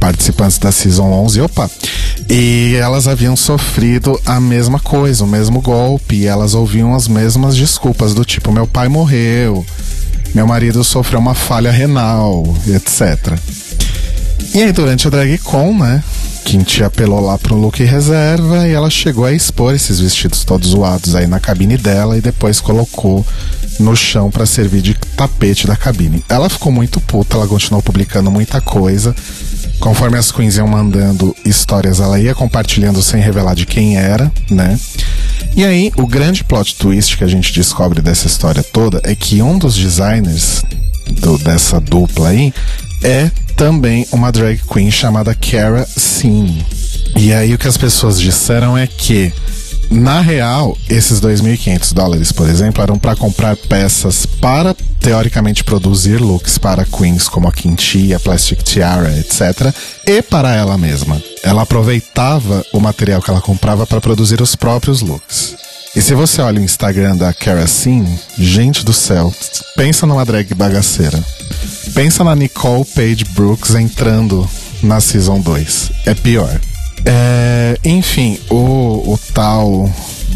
participantes 0.00 0.58
da 0.58 0.72
Season 0.72 1.04
11. 1.04 1.40
Opa! 1.42 1.70
E 2.28 2.74
elas 2.80 3.08
haviam 3.08 3.36
sofrido 3.36 4.20
a 4.26 4.40
mesma 4.40 4.78
coisa, 4.78 5.24
o 5.24 5.26
mesmo 5.26 5.60
golpe, 5.60 6.16
e 6.16 6.26
elas 6.26 6.54
ouviam 6.54 6.94
as 6.94 7.08
mesmas 7.08 7.56
desculpas, 7.56 8.12
do 8.12 8.24
tipo: 8.24 8.52
meu 8.52 8.66
pai 8.66 8.88
morreu, 8.88 9.64
meu 10.34 10.46
marido 10.46 10.84
sofreu 10.84 11.20
uma 11.20 11.34
falha 11.34 11.70
renal, 11.70 12.44
etc. 12.66 13.38
E 14.54 14.62
aí, 14.62 14.72
durante 14.72 15.06
a 15.06 15.10
DragCon, 15.10 15.78
né? 15.78 16.02
Kimchi 16.44 16.82
apelou 16.82 17.20
lá 17.20 17.36
pro 17.36 17.54
look 17.54 17.84
reserva 17.84 18.66
e 18.66 18.72
ela 18.72 18.88
chegou 18.88 19.26
a 19.26 19.32
expor 19.32 19.74
esses 19.74 20.00
vestidos 20.00 20.44
todos 20.44 20.70
zoados 20.70 21.14
aí 21.14 21.26
na 21.26 21.38
cabine 21.38 21.76
dela 21.76 22.16
e 22.16 22.22
depois 22.22 22.58
colocou 22.58 23.26
no 23.78 23.96
chão 23.96 24.30
para 24.30 24.46
servir 24.46 24.82
de 24.82 24.94
tapete 24.94 25.66
da 25.66 25.76
cabine. 25.76 26.24
Ela 26.28 26.48
ficou 26.48 26.72
muito 26.72 27.00
puta, 27.00 27.36
ela 27.36 27.46
continuou 27.46 27.82
publicando 27.82 28.30
muita 28.30 28.60
coisa. 28.60 29.14
Conforme 29.78 30.18
as 30.18 30.32
queens 30.32 30.56
iam 30.56 30.66
mandando 30.66 31.34
histórias, 31.44 32.00
ela 32.00 32.18
ia 32.18 32.34
compartilhando 32.34 33.00
sem 33.00 33.20
revelar 33.20 33.54
de 33.54 33.64
quem 33.64 33.96
era, 33.96 34.30
né? 34.50 34.78
E 35.54 35.64
aí, 35.64 35.92
o 35.96 36.06
grande 36.06 36.42
plot 36.42 36.76
twist 36.76 37.16
que 37.16 37.24
a 37.24 37.28
gente 37.28 37.52
descobre 37.52 38.02
dessa 38.02 38.26
história 38.26 38.62
toda 38.62 39.00
é 39.04 39.14
que 39.14 39.40
um 39.40 39.56
dos 39.56 39.74
designers 39.74 40.64
do, 41.10 41.38
dessa 41.38 41.80
dupla 41.80 42.28
aí 42.28 42.52
é 43.02 43.30
também 43.56 44.06
uma 44.12 44.30
drag 44.30 44.60
queen 44.70 44.90
chamada 44.90 45.34
Kara 45.34 45.86
Sim. 45.86 46.64
E 47.16 47.32
aí 47.32 47.54
o 47.54 47.58
que 47.58 47.66
as 47.66 47.76
pessoas 47.76 48.20
disseram 48.20 48.76
é 48.76 48.86
que 48.86 49.32
Na 49.90 50.20
real, 50.20 50.76
esses 50.88 51.18
2.500 51.20 51.94
dólares, 51.94 52.30
por 52.30 52.48
exemplo, 52.48 52.82
eram 52.82 52.98
para 52.98 53.16
comprar 53.16 53.56
peças 53.56 54.26
para 54.26 54.74
teoricamente 55.00 55.64
produzir 55.64 56.18
looks 56.18 56.58
para 56.58 56.84
queens 56.84 57.28
como 57.28 57.48
a 57.48 57.52
Kinti, 57.52 58.12
a 58.12 58.20
Plastic 58.20 58.62
Tiara, 58.62 59.16
etc. 59.18 59.74
E 60.06 60.20
para 60.20 60.54
ela 60.54 60.76
mesma. 60.76 61.20
Ela 61.42 61.62
aproveitava 61.62 62.64
o 62.72 62.80
material 62.80 63.22
que 63.22 63.30
ela 63.30 63.40
comprava 63.40 63.86
para 63.86 64.00
produzir 64.00 64.42
os 64.42 64.54
próprios 64.54 65.00
looks. 65.00 65.56
E 65.96 66.02
se 66.02 66.14
você 66.14 66.42
olha 66.42 66.60
o 66.60 66.64
Instagram 66.64 67.16
da 67.16 67.32
Kerosene, 67.32 68.20
gente 68.36 68.84
do 68.84 68.92
céu, 68.92 69.32
pensa 69.74 70.06
numa 70.06 70.24
drag 70.24 70.54
bagaceira. 70.54 71.18
Pensa 71.94 72.22
na 72.22 72.36
Nicole 72.36 72.84
Page 72.84 73.24
Brooks 73.34 73.74
entrando 73.74 74.48
na 74.82 75.00
Season 75.00 75.40
2. 75.40 75.92
É 76.04 76.14
pior. 76.14 76.60
É, 77.10 77.78
enfim, 77.84 78.38
o, 78.50 79.14
o 79.14 79.18
tal 79.32 79.90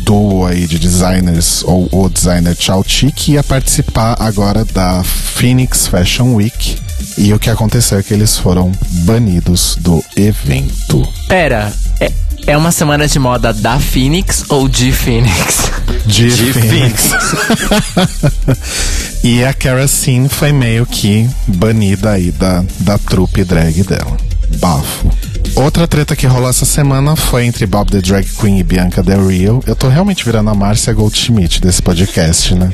duo 0.05 0.47
aí 0.47 0.67
de 0.67 0.79
designers, 0.79 1.63
ou 1.65 1.87
o 1.93 2.09
designer 2.09 2.57
Chauchi, 2.59 3.13
que 3.13 3.33
ia 3.33 3.43
participar 3.45 4.17
agora 4.19 4.65
da 4.65 5.05
Phoenix 5.05 5.87
Fashion 5.87 6.35
Week. 6.35 6.79
E 7.19 7.31
o 7.35 7.39
que 7.39 7.51
aconteceu 7.51 7.99
é 7.99 8.03
que 8.03 8.15
eles 8.15 8.39
foram 8.39 8.73
banidos 9.05 9.77
do 9.81 10.03
evento. 10.17 11.07
Pera, 11.29 11.71
é, 12.01 12.11
é 12.47 12.57
uma 12.57 12.73
semana 12.73 13.07
de 13.07 13.19
moda 13.19 13.53
da 13.53 13.79
Phoenix 13.79 14.45
ou 14.49 14.69
de 14.69 14.93
Phoenix? 14.93 15.71
De, 16.07 16.29
de 16.29 16.53
Phoenix. 16.53 17.07
Phoenix. 17.07 19.21
e 19.23 19.45
a 19.45 19.53
Kerosene 19.53 20.29
foi 20.29 20.53
meio 20.53 20.85
que 20.85 21.29
banida 21.47 22.11
aí 22.11 22.33
da, 22.33 22.65
da 22.81 22.99
trupe 22.99 23.45
drag 23.45 23.85
dela. 23.85 24.17
Bafo. 24.59 25.11
Outra 25.55 25.87
treta 25.87 26.17
que 26.17 26.27
rolou 26.27 26.49
essa 26.49 26.65
semana 26.65 27.15
foi 27.15 27.45
entre 27.45 27.67
Bob 27.67 27.91
the 27.91 28.01
Drag 28.01 28.27
Queen 28.41 28.59
e 28.59 28.63
Bianca 28.63 29.03
Del 29.03 29.27
Rio. 29.27 29.63
Eu 29.67 29.77
tô 29.77 29.89
realmente 29.89 30.25
virando 30.25 30.51
a 30.51 30.55
Márcia 30.55 30.93
Goldschmidt 30.93 31.61
desse 31.61 31.83
podcast, 31.83 32.55
né? 32.55 32.71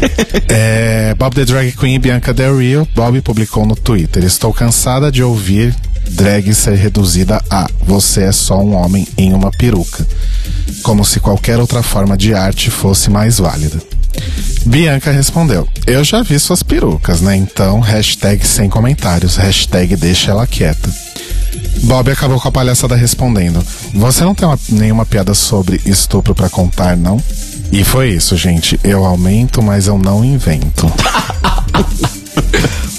é, 0.48 1.14
Bob 1.14 1.34
the 1.34 1.44
Drag 1.44 1.72
Queen 1.72 1.94
e 1.94 1.98
Bianca 1.98 2.34
Del 2.34 2.58
Rio. 2.58 2.88
Bob 2.94 3.20
publicou 3.22 3.64
no 3.64 3.74
Twitter: 3.74 4.22
Estou 4.24 4.52
cansada 4.52 5.10
de 5.10 5.22
ouvir 5.22 5.74
drag 6.10 6.54
ser 6.54 6.74
reduzida 6.74 7.42
a 7.50 7.68
você 7.84 8.22
é 8.22 8.32
só 8.32 8.60
um 8.60 8.74
homem 8.74 9.06
em 9.16 9.32
uma 9.32 9.50
peruca. 9.50 10.06
Como 10.82 11.04
se 11.04 11.20
qualquer 11.20 11.58
outra 11.58 11.82
forma 11.82 12.16
de 12.16 12.34
arte 12.34 12.70
fosse 12.70 13.10
mais 13.10 13.38
válida. 13.38 13.80
Bianca 14.66 15.10
respondeu: 15.10 15.66
Eu 15.86 16.04
já 16.04 16.22
vi 16.22 16.38
suas 16.38 16.62
perucas, 16.62 17.20
né? 17.20 17.36
Então, 17.36 17.80
hashtag 17.80 18.46
sem 18.46 18.68
comentários, 18.68 19.36
hashtag 19.36 19.96
deixa 19.96 20.30
ela 20.30 20.46
quieta. 20.46 20.90
Bob 21.84 22.10
acabou 22.10 22.40
com 22.40 22.48
a 22.48 22.52
palhaçada 22.52 22.94
respondendo: 22.96 23.64
Você 23.94 24.24
não 24.24 24.34
tem 24.34 24.46
uma, 24.46 24.58
nenhuma 24.68 25.06
piada 25.06 25.34
sobre 25.34 25.80
estupro 25.84 26.34
para 26.34 26.48
contar, 26.48 26.96
não? 26.96 27.22
E 27.70 27.84
foi 27.84 28.10
isso, 28.10 28.36
gente. 28.36 28.78
Eu 28.82 29.04
aumento, 29.04 29.62
mas 29.62 29.86
eu 29.86 29.98
não 29.98 30.24
invento. 30.24 30.90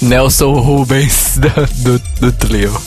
Nelson 0.02 0.52
Rubens 0.60 1.38
do, 1.82 1.98
do, 1.98 2.02
do 2.20 2.32
trio. 2.32 2.80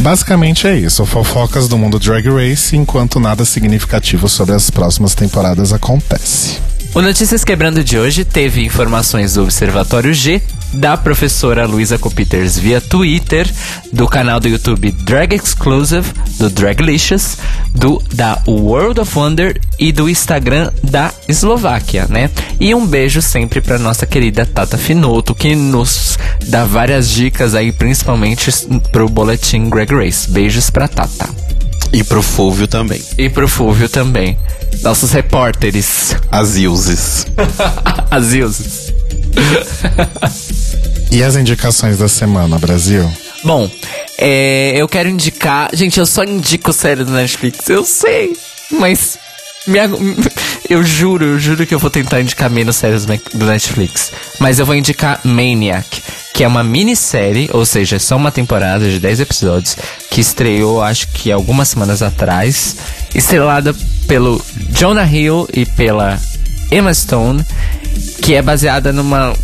Basicamente 0.00 0.66
é 0.66 0.76
isso, 0.76 1.04
fofocas 1.06 1.68
do 1.68 1.78
mundo 1.78 1.98
Drag 1.98 2.28
Race, 2.28 2.76
enquanto 2.76 3.20
nada 3.20 3.44
significativo 3.44 4.28
sobre 4.28 4.54
as 4.54 4.70
próximas 4.70 5.14
temporadas 5.14 5.72
acontece. 5.72 6.58
O 6.92 7.00
Notícias 7.00 7.44
Quebrando 7.44 7.84
de 7.84 7.96
hoje 7.96 8.24
teve 8.24 8.64
informações 8.64 9.34
do 9.34 9.44
Observatório 9.44 10.12
G, 10.12 10.42
da 10.72 10.96
professora 10.96 11.64
Luisa 11.64 11.96
Copiters 11.96 12.58
via 12.58 12.80
Twitter, 12.80 13.48
do 13.92 14.08
canal 14.08 14.40
do 14.40 14.48
YouTube 14.48 14.90
Drag 14.90 15.32
Exclusive, 15.32 16.12
do 16.36 16.50
Draglicious, 16.50 17.38
do 17.72 18.02
da 18.12 18.42
World 18.44 19.00
of 19.00 19.16
Wonder 19.16 19.60
e 19.78 19.92
do 19.92 20.08
Instagram 20.08 20.72
da 20.82 21.12
Eslováquia, 21.28 22.06
né? 22.08 22.28
E 22.58 22.74
um 22.74 22.84
beijo 22.84 23.22
sempre 23.22 23.60
para 23.60 23.78
nossa 23.78 24.04
querida 24.04 24.44
Tata 24.44 24.76
Finoto, 24.76 25.32
que 25.32 25.54
nos 25.54 26.18
dá 26.48 26.64
várias 26.64 27.08
dicas 27.08 27.54
aí, 27.54 27.70
principalmente 27.70 28.50
pro 28.90 29.08
boletim 29.08 29.70
Drag 29.70 29.94
Race. 29.94 30.28
Beijos 30.28 30.70
pra 30.70 30.88
Tata. 30.88 31.49
E 31.92 32.04
pro 32.04 32.22
Fúvio 32.22 32.68
também. 32.68 33.02
E 33.18 33.28
pro 33.28 33.48
Fúvio 33.48 33.88
também. 33.88 34.38
Nossos 34.82 35.10
repórteres. 35.10 36.16
As 36.30 36.56
Ilses. 36.56 37.26
As 38.10 38.32
Ilses. 38.32 38.92
e 41.10 41.22
as 41.22 41.36
indicações 41.36 41.98
da 41.98 42.08
semana, 42.08 42.58
Brasil? 42.58 43.10
Bom, 43.42 43.68
é, 44.18 44.72
eu 44.76 44.88
quero 44.88 45.08
indicar. 45.08 45.70
Gente, 45.72 45.98
eu 45.98 46.06
só 46.06 46.22
indico 46.24 46.72
série 46.72 47.04
do 47.04 47.10
Netflix, 47.12 47.68
eu 47.68 47.84
sei. 47.84 48.36
Mas. 48.70 49.18
Eu 50.70 50.84
juro, 50.84 51.24
eu 51.24 51.38
juro 51.38 51.66
que 51.66 51.74
eu 51.74 51.80
vou 51.80 51.90
tentar 51.90 52.20
indicar 52.20 52.48
menos 52.48 52.76
séries 52.76 53.04
do 53.04 53.44
Netflix. 53.44 54.12
Mas 54.38 54.60
eu 54.60 54.64
vou 54.64 54.76
indicar 54.76 55.20
Maniac, 55.24 56.00
que 56.32 56.44
é 56.44 56.48
uma 56.48 56.62
minissérie, 56.62 57.50
ou 57.52 57.66
seja, 57.66 57.98
só 57.98 58.16
uma 58.16 58.30
temporada 58.30 58.88
de 58.88 59.00
10 59.00 59.18
episódios, 59.18 59.76
que 60.08 60.20
estreou 60.20 60.80
acho 60.80 61.08
que 61.08 61.32
algumas 61.32 61.68
semanas 61.68 62.02
atrás, 62.02 62.76
estrelada 63.12 63.74
pelo 64.06 64.40
Jonah 64.70 65.04
Hill 65.04 65.48
e 65.52 65.66
pela 65.66 66.20
Emma 66.70 66.94
Stone, 66.94 67.44
que 68.22 68.34
é 68.34 68.42
baseada 68.42 68.92
numa 68.92 69.34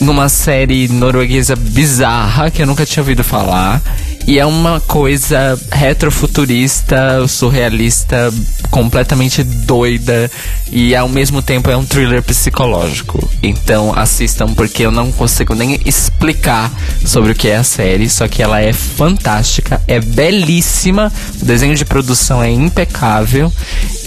numa 0.00 0.28
série 0.28 0.88
norueguesa 0.88 1.56
bizarra 1.56 2.50
que 2.50 2.62
eu 2.62 2.66
nunca 2.66 2.86
tinha 2.86 3.02
ouvido 3.02 3.22
falar. 3.22 3.82
E 4.26 4.38
é 4.38 4.46
uma 4.46 4.80
coisa 4.80 5.58
retrofuturista, 5.70 7.26
surrealista, 7.26 8.32
completamente 8.72 9.44
doida. 9.44 10.28
E 10.72 10.96
ao 10.96 11.08
mesmo 11.08 11.42
tempo 11.42 11.70
é 11.70 11.76
um 11.76 11.84
thriller 11.84 12.22
psicológico. 12.22 13.30
Então 13.42 13.92
assistam, 13.94 14.52
porque 14.54 14.82
eu 14.82 14.90
não 14.90 15.12
consigo 15.12 15.54
nem 15.54 15.78
explicar 15.84 16.72
sobre 17.04 17.32
o 17.32 17.34
que 17.34 17.48
é 17.48 17.56
a 17.56 17.62
série. 17.62 18.08
Só 18.08 18.26
que 18.26 18.42
ela 18.42 18.60
é 18.60 18.72
fantástica, 18.72 19.80
é 19.86 20.00
belíssima. 20.00 21.12
O 21.40 21.44
desenho 21.44 21.76
de 21.76 21.84
produção 21.84 22.42
é 22.42 22.50
impecável. 22.50 23.52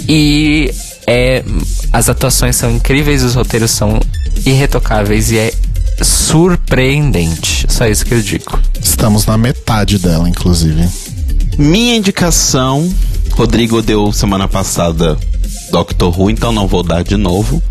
E 0.09 0.73
é, 1.07 1.43
as 1.93 2.09
atuações 2.09 2.55
são 2.55 2.71
incríveis, 2.71 3.23
os 3.23 3.35
roteiros 3.35 3.69
são 3.69 3.99
irretocáveis 4.45 5.31
e 5.31 5.37
é 5.37 5.53
surpreendente. 6.01 7.67
Só 7.69 7.85
isso 7.85 8.03
que 8.03 8.15
eu 8.15 8.21
digo. 8.21 8.59
Estamos 8.81 9.27
na 9.27 9.37
metade 9.37 9.99
dela, 9.99 10.27
inclusive. 10.27 10.89
Minha 11.57 11.95
indicação, 11.95 12.91
Rodrigo 13.35 13.81
deu 13.81 14.13
semana 14.13 14.47
passada 14.47 15.17
Doctor 15.69 16.17
Who, 16.17 16.29
então 16.29 16.53
não 16.53 16.67
vou 16.67 16.81
dar 16.81 17.03
de 17.03 17.17
novo. 17.17 17.61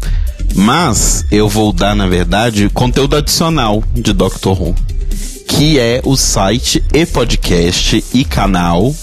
Mas 0.54 1.24
eu 1.30 1.48
vou 1.48 1.72
dar, 1.72 1.96
na 1.96 2.06
verdade, 2.06 2.68
conteúdo 2.68 3.16
adicional 3.16 3.82
de 3.94 4.12
Doctor 4.12 4.60
Who. 4.60 4.74
Que 5.48 5.78
é 5.78 6.02
o 6.04 6.16
site 6.16 6.84
e 6.92 7.06
podcast 7.06 8.04
e 8.12 8.24
canal 8.26 8.94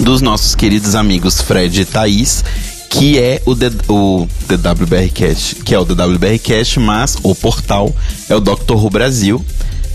dos 0.00 0.20
nossos 0.20 0.56
queridos 0.56 0.96
amigos 0.96 1.40
Fred 1.40 1.82
e 1.82 1.84
Thaís, 1.84 2.44
que 2.90 3.20
é 3.20 3.40
o, 3.46 3.54
D, 3.54 3.70
o 3.88 4.26
que 5.64 5.72
é 5.72 5.78
o 5.78 5.84
DWBRcast, 5.84 6.80
mas 6.80 7.16
o 7.22 7.32
portal 7.32 7.94
é 8.28 8.34
o 8.34 8.40
Dr. 8.40 8.72
Who 8.72 8.90
Brasil. 8.90 9.44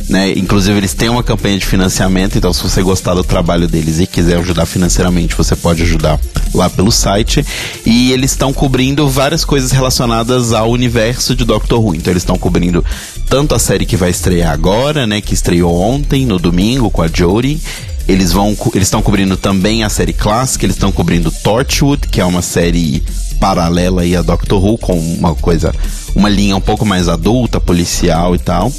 Né? 0.08 0.34
Inclusive 0.34 0.78
eles 0.78 0.94
têm 0.94 1.10
uma 1.10 1.24
campanha 1.24 1.58
de 1.58 1.66
financiamento, 1.66 2.38
então 2.38 2.54
se 2.54 2.62
você 2.62 2.82
gostar 2.84 3.16
do 3.16 3.24
trabalho 3.24 3.68
deles 3.68 4.00
e 4.00 4.06
quiser 4.06 4.38
ajudar 4.38 4.66
financeiramente, 4.66 5.36
você 5.36 5.56
pode 5.56 5.82
ajudar 5.82 6.20
lá 6.54 6.70
pelo 6.70 6.92
site. 6.92 7.46
E 7.86 8.12
eles 8.12 8.32
estão 8.32 8.54
cobrindo 8.54 9.08
várias 9.10 9.44
coisas 9.44 9.72
relacionadas 9.72 10.54
ao 10.54 10.70
universo 10.70 11.36
de 11.36 11.44
Doctor 11.44 11.84
Who. 11.84 11.96
Então 11.96 12.12
eles 12.12 12.22
estão 12.22 12.38
cobrindo 12.38 12.86
tanto 13.28 13.56
a 13.56 13.60
série 13.60 13.86
que 13.86 13.98
vai 13.98 14.12
estrear 14.12 14.52
agora, 14.54 15.08
né, 15.08 15.22
que 15.22 15.34
estreou 15.34 15.76
ontem 15.80 16.26
no 16.26 16.38
domingo 16.38 16.92
com 16.92 17.02
a 17.02 17.08
Jodie, 17.08 17.60
eles 18.08 18.32
vão, 18.32 18.56
eles 18.74 18.88
estão 18.88 19.02
cobrindo 19.02 19.36
também 19.36 19.84
a 19.84 19.90
série 19.90 20.14
clássica, 20.14 20.66
eles 20.66 20.76
estão 20.76 20.92
cobrindo 20.92 21.32
Torchwood, 21.32 22.08
que 22.08 22.22
é 22.22 22.26
uma 22.26 22.42
série 22.42 23.04
paralela 23.46 24.02
aí 24.02 24.16
a 24.16 24.24
Doctor 24.24 24.64
Who 24.64 24.76
com 24.80 24.98
uma 24.98 25.36
coisa, 25.36 25.72
uma 26.16 26.28
linha 26.28 26.58
um 26.58 26.62
pouco 26.62 26.84
mais 26.84 27.08
adulta, 27.08 27.60
policial 27.60 28.34
e 28.34 28.40
tal. 28.40 28.72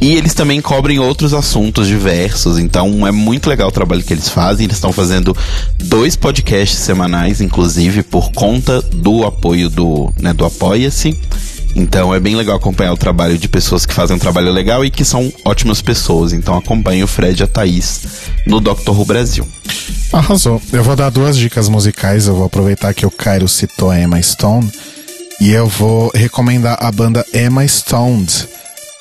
E 0.00 0.16
eles 0.16 0.34
também 0.34 0.60
cobrem 0.60 0.98
outros 0.98 1.32
assuntos 1.32 1.86
diversos, 1.86 2.58
então 2.58 3.06
é 3.06 3.12
muito 3.12 3.48
legal 3.48 3.68
o 3.68 3.72
trabalho 3.72 4.02
que 4.02 4.12
eles 4.12 4.28
fazem. 4.28 4.64
Eles 4.64 4.76
estão 4.76 4.92
fazendo 4.92 5.36
dois 5.76 6.16
podcasts 6.16 6.80
semanais, 6.80 7.40
inclusive 7.40 8.02
por 8.02 8.32
conta 8.32 8.82
do 8.82 9.24
apoio 9.24 9.70
do, 9.70 10.12
né, 10.18 10.32
do 10.32 10.44
Apoia-se. 10.44 11.16
Então 11.76 12.12
é 12.12 12.18
bem 12.18 12.34
legal 12.34 12.56
acompanhar 12.56 12.92
o 12.92 12.96
trabalho 12.96 13.38
de 13.38 13.48
pessoas 13.48 13.86
que 13.86 13.94
fazem 13.94 14.16
um 14.16 14.18
trabalho 14.18 14.50
legal 14.52 14.84
e 14.84 14.90
que 14.90 15.04
são 15.04 15.32
ótimas 15.44 15.80
pessoas. 15.80 16.32
Então 16.32 16.56
acompanhe 16.56 17.04
o 17.04 17.06
Fred 17.06 17.40
e 17.40 17.44
a 17.44 17.46
Thaís 17.46 18.00
no 18.44 18.58
Doctor 18.58 18.98
Who 18.98 19.04
Brasil. 19.04 19.46
Arrasou. 20.12 20.60
Eu 20.72 20.82
vou 20.82 20.96
dar 20.96 21.10
duas 21.10 21.36
dicas 21.36 21.68
musicais. 21.68 22.26
Eu 22.26 22.34
vou 22.34 22.46
aproveitar 22.46 22.94
que 22.94 23.04
o 23.04 23.10
Cairo 23.10 23.48
citou 23.48 23.90
a 23.90 24.00
Emma 24.00 24.20
Stone. 24.22 24.70
E 25.40 25.50
eu 25.50 25.66
vou 25.66 26.10
recomendar 26.14 26.76
a 26.80 26.90
banda 26.90 27.24
Emma 27.32 27.64
Stoned, 27.64 28.48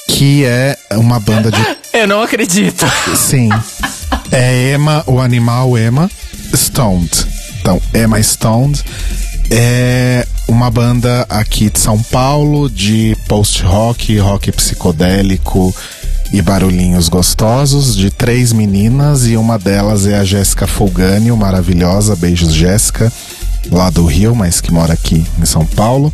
que 0.07 0.45
é 0.45 0.77
uma 0.91 1.19
banda 1.19 1.49
de. 1.49 1.59
eu 1.93 2.07
não 2.07 2.21
acredito. 2.21 2.85
Sim. 3.15 3.49
É 4.31 4.73
Emma, 4.73 5.03
o 5.07 5.19
animal 5.19 5.77
Emma 5.77 6.09
Stoned. 6.53 7.09
Então, 7.59 7.81
Emma 7.93 8.19
Stoned 8.21 8.83
é 9.49 10.27
uma 10.47 10.69
banda 10.69 11.25
aqui 11.27 11.69
de 11.69 11.79
São 11.79 12.01
Paulo 12.03 12.69
de 12.69 13.17
post-rock, 13.27 14.17
rock 14.19 14.51
psicodélico 14.51 15.75
e 16.31 16.41
barulhinhos 16.41 17.09
gostosos 17.09 17.95
de 17.95 18.09
três 18.09 18.51
meninas 18.51 19.27
e 19.27 19.37
uma 19.37 19.57
delas 19.57 20.05
é 20.05 20.17
a 20.17 20.23
Jéssica 20.23 20.67
Folgani, 20.67 21.31
maravilhosa, 21.31 22.15
beijos 22.15 22.53
Jéssica, 22.53 23.11
lá 23.71 23.89
do 23.89 24.05
Rio, 24.05 24.35
mas 24.35 24.59
que 24.59 24.71
mora 24.71 24.93
aqui 24.93 25.25
em 25.39 25.45
São 25.45 25.65
Paulo. 25.65 26.13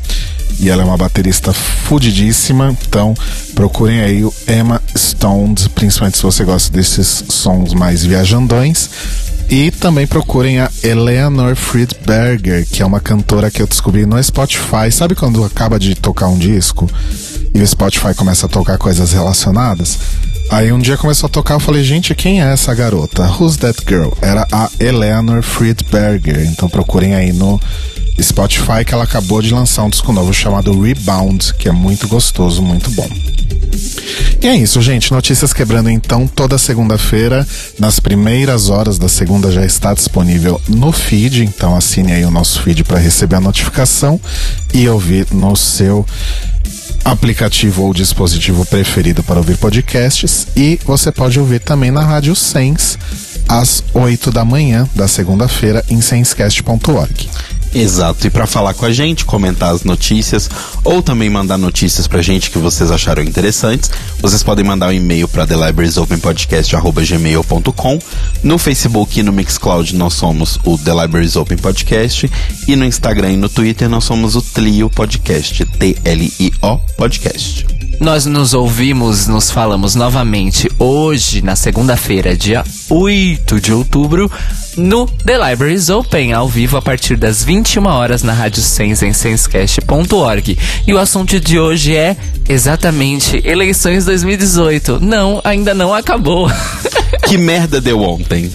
E 0.60 0.70
ela 0.70 0.84
é 0.84 0.86
uma 0.86 0.98
baterista 0.98 1.52
fudidíssima, 1.52 2.78
então 2.88 3.14
procurem 3.56 4.02
aí 4.02 4.24
o 4.24 4.34
Emma 4.48 4.82
Stones, 4.96 5.68
principalmente 5.68 6.18
se 6.18 6.24
você 6.24 6.44
gosta 6.44 6.72
desses 6.72 7.24
sons 7.30 7.74
mais 7.74 8.06
viajandões. 8.06 8.90
E 9.50 9.70
também 9.72 10.08
procurem 10.08 10.60
a 10.60 10.70
Eleanor 10.84 11.56
Friedberger, 11.56 12.68
que 12.68 12.82
é 12.82 12.86
uma 12.86 13.00
cantora 13.00 13.52
que 13.52 13.62
eu 13.62 13.68
descobri 13.68 14.06
no 14.06 14.22
Spotify. 14.24 14.92
Sabe 14.92 15.16
quando 15.16 15.44
acaba 15.44 15.80
de 15.80 15.96
tocar 15.96 16.28
um 16.28 16.38
disco 16.38 16.90
e 17.54 17.62
o 17.62 17.68
Spotify 17.68 18.14
começa 18.16 18.46
a 18.48 18.50
tocar 18.50 18.78
coisas 18.78 19.12
relacionadas? 19.12 20.00
Aí 20.50 20.72
um 20.72 20.80
dia 20.80 20.98
começou 20.98 21.28
a 21.28 21.30
tocar, 21.30 21.56
eu 21.56 21.60
falei, 21.60 21.84
gente, 21.84 22.14
quem 22.14 22.42
é 22.42 22.52
essa 22.52 22.74
garota? 22.74 23.24
Who's 23.40 23.58
that 23.58 23.80
girl? 23.88 24.10
Era 24.22 24.48
a 24.52 24.70
Eleanor 24.80 25.42
Friedberger. 25.42 26.46
Então 26.48 26.70
procurem 26.70 27.16
aí 27.16 27.32
no 27.32 27.60
Spotify 28.22 28.86
que 28.86 28.94
ela 28.94 29.04
acabou 29.04 29.42
de 29.42 29.54
lançar 29.54 29.84
um 29.84 29.90
disco 29.90 30.12
novo 30.12 30.34
chamado 30.34 30.80
Rebound, 30.80 31.54
que 31.56 31.68
é 31.68 31.72
muito 31.72 32.08
gostoso, 32.08 32.62
muito 32.62 32.92
bom. 32.92 33.08
E 34.42 34.48
é 34.48 34.56
isso, 34.56 34.82
gente. 34.82 35.12
Notícias 35.12 35.54
quebrando 35.54 35.90
então 35.90 36.28
toda 36.28 36.58
segunda-feira, 36.58 37.48
nas 37.80 38.00
primeiras 38.00 38.70
horas 38.70 38.98
da 38.98 39.08
segunda 39.08 39.52
já 39.52 39.66
está 39.66 39.94
disponível 39.94 40.60
no 40.68 40.92
feed, 40.92 41.44
então 41.44 41.76
assine 41.76 42.12
aí 42.12 42.26
o 42.26 42.32
nosso 42.32 42.62
feed 42.62 42.84
para 42.84 43.00
receber 43.00 43.38
a 43.38 43.42
notificação 43.42 44.20
e 44.74 44.88
ouvir 44.90 45.28
no 45.32 45.56
seu 45.56 46.06
aplicativo 47.06 47.84
ou 47.84 47.94
dispositivo 47.94 48.66
preferido 48.66 49.24
para 49.24 49.38
ouvir 49.38 49.58
podcasts 49.58 50.48
e 50.56 50.80
você 50.86 51.12
pode 51.12 51.40
ouvir 51.40 51.60
também 51.60 51.92
na 51.92 52.02
Rádio 52.02 52.36
Sens 52.36 52.98
às 53.48 53.84
8 53.94 54.32
da 54.32 54.46
manhã 54.46 54.88
da 54.96 55.08
segunda-feira 55.08 55.84
em 55.90 56.02
senscast.org. 56.02 57.30
Exato, 57.76 58.28
e 58.28 58.30
para 58.30 58.46
falar 58.46 58.76
com 58.76 58.86
a 58.86 58.94
gente, 58.94 59.26
comentar 59.26 59.74
as 59.74 59.84
notícias 59.84 60.48
ou 60.84 61.02
também 61.02 61.28
mandar 61.28 61.58
notícias 61.58 62.08
pra 62.08 62.22
gente 62.22 62.52
que 62.52 62.60
vocês 62.60 62.92
acharam 62.92 63.24
interessantes, 63.24 63.90
vocês 64.20 64.44
podem 64.44 64.64
mandar 64.64 64.90
um 64.90 64.92
e-mail 64.92 65.28
para 65.28 65.48
thelibrariesopenpodcast@gmail.com. 65.48 68.00
No 68.44 68.60
Facebook 68.60 69.20
e 69.20 69.24
no 69.24 69.34
Mixcloud 69.34 69.96
nós 69.96 70.14
somos 70.14 70.60
o 70.64 70.78
The 70.78 70.94
Libraries 70.94 71.36
Open 71.36 71.58
Podcast 71.58 72.30
e 72.68 72.76
no 72.76 72.86
Instagram 72.86 73.32
e 73.32 73.38
no 73.38 73.50
Twitter 73.50 73.90
nós 73.90 74.04
somos 74.04 74.36
o 74.36 74.42
Tlio 74.42 74.88
Podcast, 74.90 75.66
T 75.66 75.98
L 76.06 76.34
I 76.40 76.54
O 76.62 76.78
Podcast. 76.96 77.66
Nós 78.00 78.26
nos 78.26 78.54
ouvimos, 78.54 79.28
nos 79.28 79.50
falamos 79.50 79.96
novamente 79.96 80.70
hoje, 80.78 81.42
na 81.42 81.56
segunda-feira, 81.56 82.36
dia 82.36 82.64
8 82.96 83.60
de 83.60 83.74
outubro, 83.74 84.32
no 84.78 85.08
The 85.08 85.50
Libraries 85.50 85.90
Open, 85.90 86.32
ao 86.32 86.48
vivo 86.48 86.78
a 86.78 86.82
partir 86.82 87.16
das 87.16 87.44
21 87.44 87.88
horas 87.88 88.22
na 88.22 88.34
Rádio 88.34 88.62
Sens 88.62 89.02
em 89.02 89.12
senscast.org. 89.12 90.58
E 90.86 90.94
o 90.94 91.00
assunto 91.00 91.40
de 91.40 91.58
hoje 91.58 91.96
é 91.96 92.16
exatamente 92.48 93.42
eleições 93.44 94.06
2018. 94.06 95.00
Não, 95.00 95.42
ainda 95.44 95.74
não 95.74 95.92
acabou. 95.92 96.48
que 97.28 97.36
merda 97.36 97.82
deu 97.82 98.00
ontem? 98.00 98.52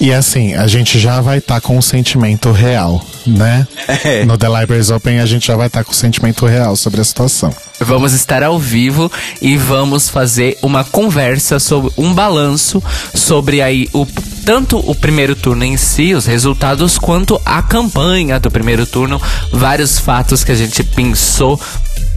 E 0.00 0.14
assim, 0.14 0.54
a 0.54 0.66
gente 0.66 0.98
já 0.98 1.20
vai 1.20 1.38
estar 1.38 1.56
tá 1.56 1.60
com 1.60 1.76
o 1.76 1.82
sentimento 1.82 2.50
real, 2.52 3.04
né? 3.26 3.66
É. 4.02 4.24
No 4.24 4.38
The 4.38 4.48
Libraries 4.48 4.90
Open 4.90 5.20
a 5.20 5.26
gente 5.26 5.46
já 5.48 5.56
vai 5.56 5.66
estar 5.66 5.80
tá 5.80 5.84
com 5.84 5.92
o 5.92 5.94
sentimento 5.94 6.46
real 6.46 6.74
sobre 6.74 7.02
a 7.02 7.04
situação. 7.04 7.54
Vamos 7.78 8.14
estar 8.14 8.42
ao 8.42 8.58
vivo 8.58 9.12
e 9.42 9.58
vamos 9.58 10.08
fazer 10.08 10.56
uma 10.62 10.84
conversa 10.84 11.58
sobre 11.58 11.92
um 11.98 12.14
balanço 12.14 12.82
sobre 13.14 13.60
aí 13.60 13.88
o 13.92 14.06
tanto 14.44 14.78
o 14.78 14.94
primeiro 14.94 15.36
turno 15.36 15.64
em 15.64 15.76
si, 15.76 16.14
os 16.14 16.24
resultados, 16.24 16.98
quanto 16.98 17.40
a 17.44 17.62
campanha 17.62 18.40
do 18.40 18.50
primeiro 18.50 18.86
turno, 18.86 19.20
vários 19.52 19.98
fatos 19.98 20.42
que 20.42 20.50
a 20.50 20.56
gente 20.56 20.82
pensou 20.82 21.60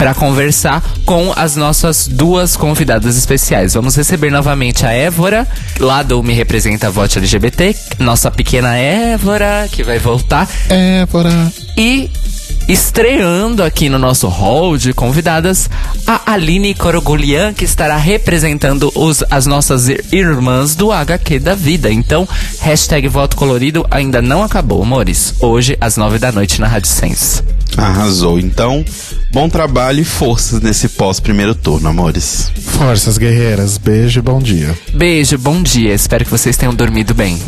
para 0.03 0.13
conversar 0.13 0.83
com 1.05 1.31
as 1.33 1.55
nossas 1.55 2.09
duas 2.09 2.57
convidadas 2.57 3.15
especiais. 3.15 3.73
Vamos 3.73 3.95
receber 3.95 4.29
novamente 4.29 4.85
a 4.85 4.91
Évora, 4.91 5.47
lá 5.79 6.03
do 6.03 6.21
Me 6.21 6.33
Representa 6.33 6.91
Vote 6.91 7.19
LGBT, 7.19 7.73
nossa 7.99 8.29
pequena 8.29 8.75
Évora, 8.75 9.65
que 9.71 9.81
vai 9.81 9.99
voltar. 9.99 10.49
Évora. 10.69 11.49
E 11.77 12.09
estreando 12.67 13.63
aqui 13.63 13.89
no 13.89 13.99
nosso 13.99 14.27
hall 14.27 14.77
de 14.77 14.93
convidadas, 14.93 15.69
a 16.07 16.33
Aline 16.33 16.73
Corogolian, 16.73 17.53
que 17.53 17.65
estará 17.65 17.97
representando 17.97 18.91
os, 18.95 19.23
as 19.29 19.45
nossas 19.45 19.87
irmãs 20.11 20.75
do 20.75 20.91
HQ 20.91 21.39
da 21.39 21.55
vida. 21.55 21.91
Então, 21.91 22.27
hashtag 22.61 23.07
voto 23.07 23.35
colorido 23.35 23.85
ainda 23.91 24.21
não 24.21 24.43
acabou, 24.43 24.81
amores. 24.81 25.35
Hoje, 25.39 25.77
às 25.79 25.97
nove 25.97 26.17
da 26.17 26.31
noite, 26.31 26.61
na 26.61 26.67
Rádio 26.67 26.89
Sense. 26.89 27.43
Arrasou. 27.77 28.39
Então, 28.39 28.85
bom 29.31 29.49
trabalho 29.49 29.99
e 29.99 30.05
forças 30.05 30.61
nesse 30.61 30.87
pós-primeiro 30.89 31.55
turno, 31.55 31.89
amores. 31.89 32.51
Forças, 32.61 33.17
guerreiras. 33.17 33.77
Beijo 33.77 34.19
e 34.19 34.21
bom 34.21 34.39
dia. 34.39 34.77
Beijo, 34.93 35.37
bom 35.37 35.61
dia. 35.61 35.93
Espero 35.93 36.23
que 36.23 36.31
vocês 36.31 36.55
tenham 36.55 36.73
dormido 36.73 37.13
bem. 37.13 37.39